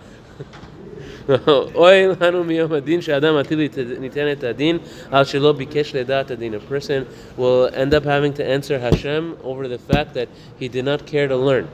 אוי 1.76 2.08
לנו 2.22 2.44
מיום 2.44 2.74
הדין 2.74 3.02
שאדם 3.02 3.36
עתיד 3.36 3.60
ניתן 4.00 4.32
את 4.32 4.44
הדין 4.44 4.78
על 5.12 5.24
שלא 5.24 5.52
ביקש 5.52 5.96
לדעת 5.96 6.32
הדין. 6.32 6.54
A 6.54 6.72
person 6.72 7.06
will 7.38 7.70
end 7.74 7.94
up 7.94 8.04
having 8.04 8.34
to 8.34 8.46
answer 8.46 8.80
Hashem 8.80 9.38
over 9.44 9.68
the 9.68 9.78
fact 9.78 10.14
that 10.14 10.28
he 10.60 10.68
did 10.68 10.86
not 10.86 11.06
care 11.06 11.28
to 11.28 11.38
learn. 11.38 11.68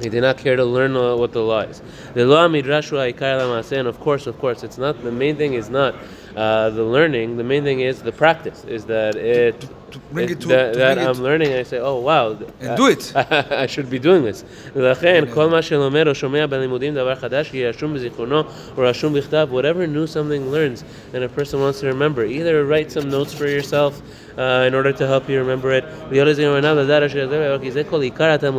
He 0.00 0.08
did 0.08 0.22
not 0.22 0.38
care 0.38 0.56
to 0.56 0.64
learn 0.64 0.96
uh, 0.96 1.14
what 1.14 1.32
the 1.32 1.42
law 1.42 1.60
is. 1.60 1.82
The 2.14 2.24
law 2.24 2.48
midrash 2.48 2.88
hu 2.88 2.96
ha'ikar 2.96 3.38
la'maaseh, 3.38 3.80
and 3.80 3.88
of 3.88 4.00
course, 4.00 4.26
of 4.26 4.38
course, 4.38 4.62
it's 4.62 4.78
not 4.78 5.02
the 5.02 5.12
main 5.12 5.36
thing 5.36 5.52
is 5.54 5.68
not 5.68 5.94
uh, 6.34 6.70
the 6.70 6.82
learning. 6.82 7.36
The 7.36 7.44
main 7.44 7.64
thing 7.64 7.80
is 7.80 8.00
the 8.00 8.12
practice. 8.12 8.64
Is 8.64 8.86
that 8.86 9.16
it, 9.16 9.68
to 9.94 9.98
bring 10.12 10.28
it 10.30 10.40
to- 10.40 10.48
that, 10.48 10.72
to 10.72 10.78
that 10.78 10.94
bring 10.96 11.06
it- 11.06 11.10
I'm 11.10 11.20
learning. 11.22 11.50
I 11.52 11.62
say, 11.64 11.78
oh 11.80 11.98
wow, 12.08 12.36
And 12.60 12.76
do 12.76 12.86
it. 12.86 13.12
I 13.64 13.66
should 13.66 13.90
be 13.90 13.98
doing 13.98 14.22
this. 14.24 14.44
ולכן, 14.76 15.24
כל 15.34 15.46
מה 15.50 15.62
שלומד 15.62 16.06
או 16.06 16.14
שומע 16.14 16.46
בלימודים 16.46 16.94
דבר 16.94 17.14
חדש, 17.14 17.50
יהיה 17.54 17.68
רשום 17.70 17.94
בזיכרונו 17.94 18.38
או 18.76 18.82
רשום 18.82 19.12
בכתב, 19.14 19.48
whatever 19.52 19.86
new 19.96 20.06
something 20.06 20.52
learns 20.54 20.84
and 21.14 21.22
a 21.24 21.40
person 21.40 21.58
wants 21.60 21.80
to 21.80 21.86
remember, 21.86 22.24
either 22.24 22.64
write 22.66 22.90
some 22.92 23.10
notes 23.10 23.34
for 23.34 23.46
yourself 23.48 23.92
uh, 24.37 24.65
in 24.67 24.73
order 24.73 24.91
to 24.91 25.07
help 25.07 25.29
you 25.29 25.39
remember 25.39 25.71
it. 25.71 25.85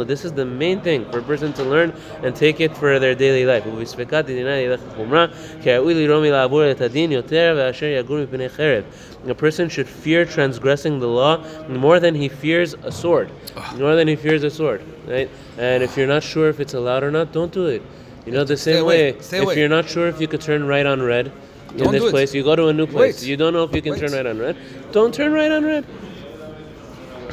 This 0.06 0.24
is 0.24 0.32
the 0.32 0.44
main 0.44 0.80
thing 0.80 1.04
for 1.10 1.18
a 1.18 1.22
person 1.22 1.52
to 1.54 1.64
learn 1.64 1.92
and 2.22 2.34
take 2.34 2.60
it 2.60 2.76
for 2.76 2.98
their 2.98 3.14
daily 3.14 3.44
life. 3.44 3.64
A 9.28 9.34
person 9.34 9.68
should 9.68 9.88
fear 9.88 10.24
transgressing 10.24 11.00
the 11.00 11.08
law 11.08 11.44
more 11.68 11.98
than 12.00 12.14
he 12.14 12.28
fears 12.28 12.74
a 12.82 12.92
sword. 12.92 13.30
More 13.76 13.96
than 13.96 14.06
he 14.08 14.16
fears 14.16 14.44
a 14.44 14.50
sword, 14.50 14.82
right? 15.06 15.28
And 15.58 15.82
if 15.82 15.96
you're 15.96 16.06
not 16.06 16.22
sure 16.22 16.48
if 16.48 16.60
it's 16.60 16.74
allowed 16.74 17.02
or 17.02 17.10
not, 17.10 17.32
don't 17.32 17.52
do 17.52 17.66
it. 17.66 17.82
You 18.24 18.32
know, 18.32 18.44
the 18.44 18.56
same 18.56 18.84
way, 18.86 19.12
if 19.50 19.56
you're 19.58 19.68
not 19.68 19.88
sure 19.88 20.08
if 20.08 20.20
you 20.20 20.28
could 20.28 20.40
turn 20.40 20.66
right 20.66 20.84
on 20.86 21.00
red, 21.02 21.32
in 21.75 21.77
Don't 21.77 21.91
this 21.91 22.01
do 22.01 22.07
it. 22.07 22.11
place, 22.11 22.33
you 22.33 22.43
go 22.43 22.55
to 22.55 22.67
a 22.67 22.73
new 22.73 22.87
place. 22.87 23.21
Wait. 23.21 23.29
You 23.29 23.37
don't 23.37 23.53
know 23.53 23.63
if 23.63 23.73
you 23.75 23.81
can 23.81 23.93
Wait. 23.93 24.01
turn 24.01 24.11
right 24.11 24.25
on 24.25 24.39
red. 24.39 24.55
Don't 24.91 25.13
turn 25.13 25.31
right 25.33 25.51
on 25.51 25.63
red. 25.63 25.85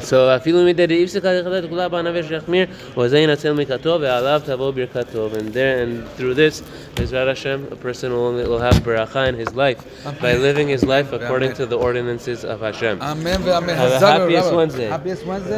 So 0.01 0.15
אפילו 0.35 0.65
מדי 0.65 0.87
דאיפסקא 0.87 1.41
דחדת 1.41 1.69
כולה 1.69 1.89
בענווה 1.89 2.23
שיחמיר, 2.23 2.65
וזה 2.97 3.19
ינצל 3.19 3.51
מכתו, 3.53 3.97
ועליו 4.01 4.41
תבוא 4.45 4.71
ברכתו. 4.71 5.29
And 5.33 5.53
there, 5.53 5.83
and 5.83 6.07
through 6.17 6.33
this, 6.35 6.63
Bezrat 6.95 7.27
Hashem, 7.27 7.67
a 7.71 7.75
person 7.75 8.13
will, 8.13 8.27
only, 8.27 8.47
will 8.47 8.59
have 8.59 8.75
beracha 8.75 9.27
in 9.27 9.35
his 9.35 9.53
life 9.55 9.79
by 10.21 10.35
living 10.35 10.69
his 10.69 10.83
life 10.85 11.11
according 11.11 11.53
to 11.55 11.65
the 11.65 11.75
ordinances 11.75 12.45
of 12.45 12.61
Hashem. 12.61 13.01
Amen 13.01 13.41
ואמן. 13.43 13.69
Have 13.75 13.91
a 13.91 13.97
חזק 13.97 14.19
happiest 14.19 14.47
וברכה. 14.47 14.55
Wednesday. 14.55 14.87
Happiest 14.87 15.25
Wednesday. 15.27 15.47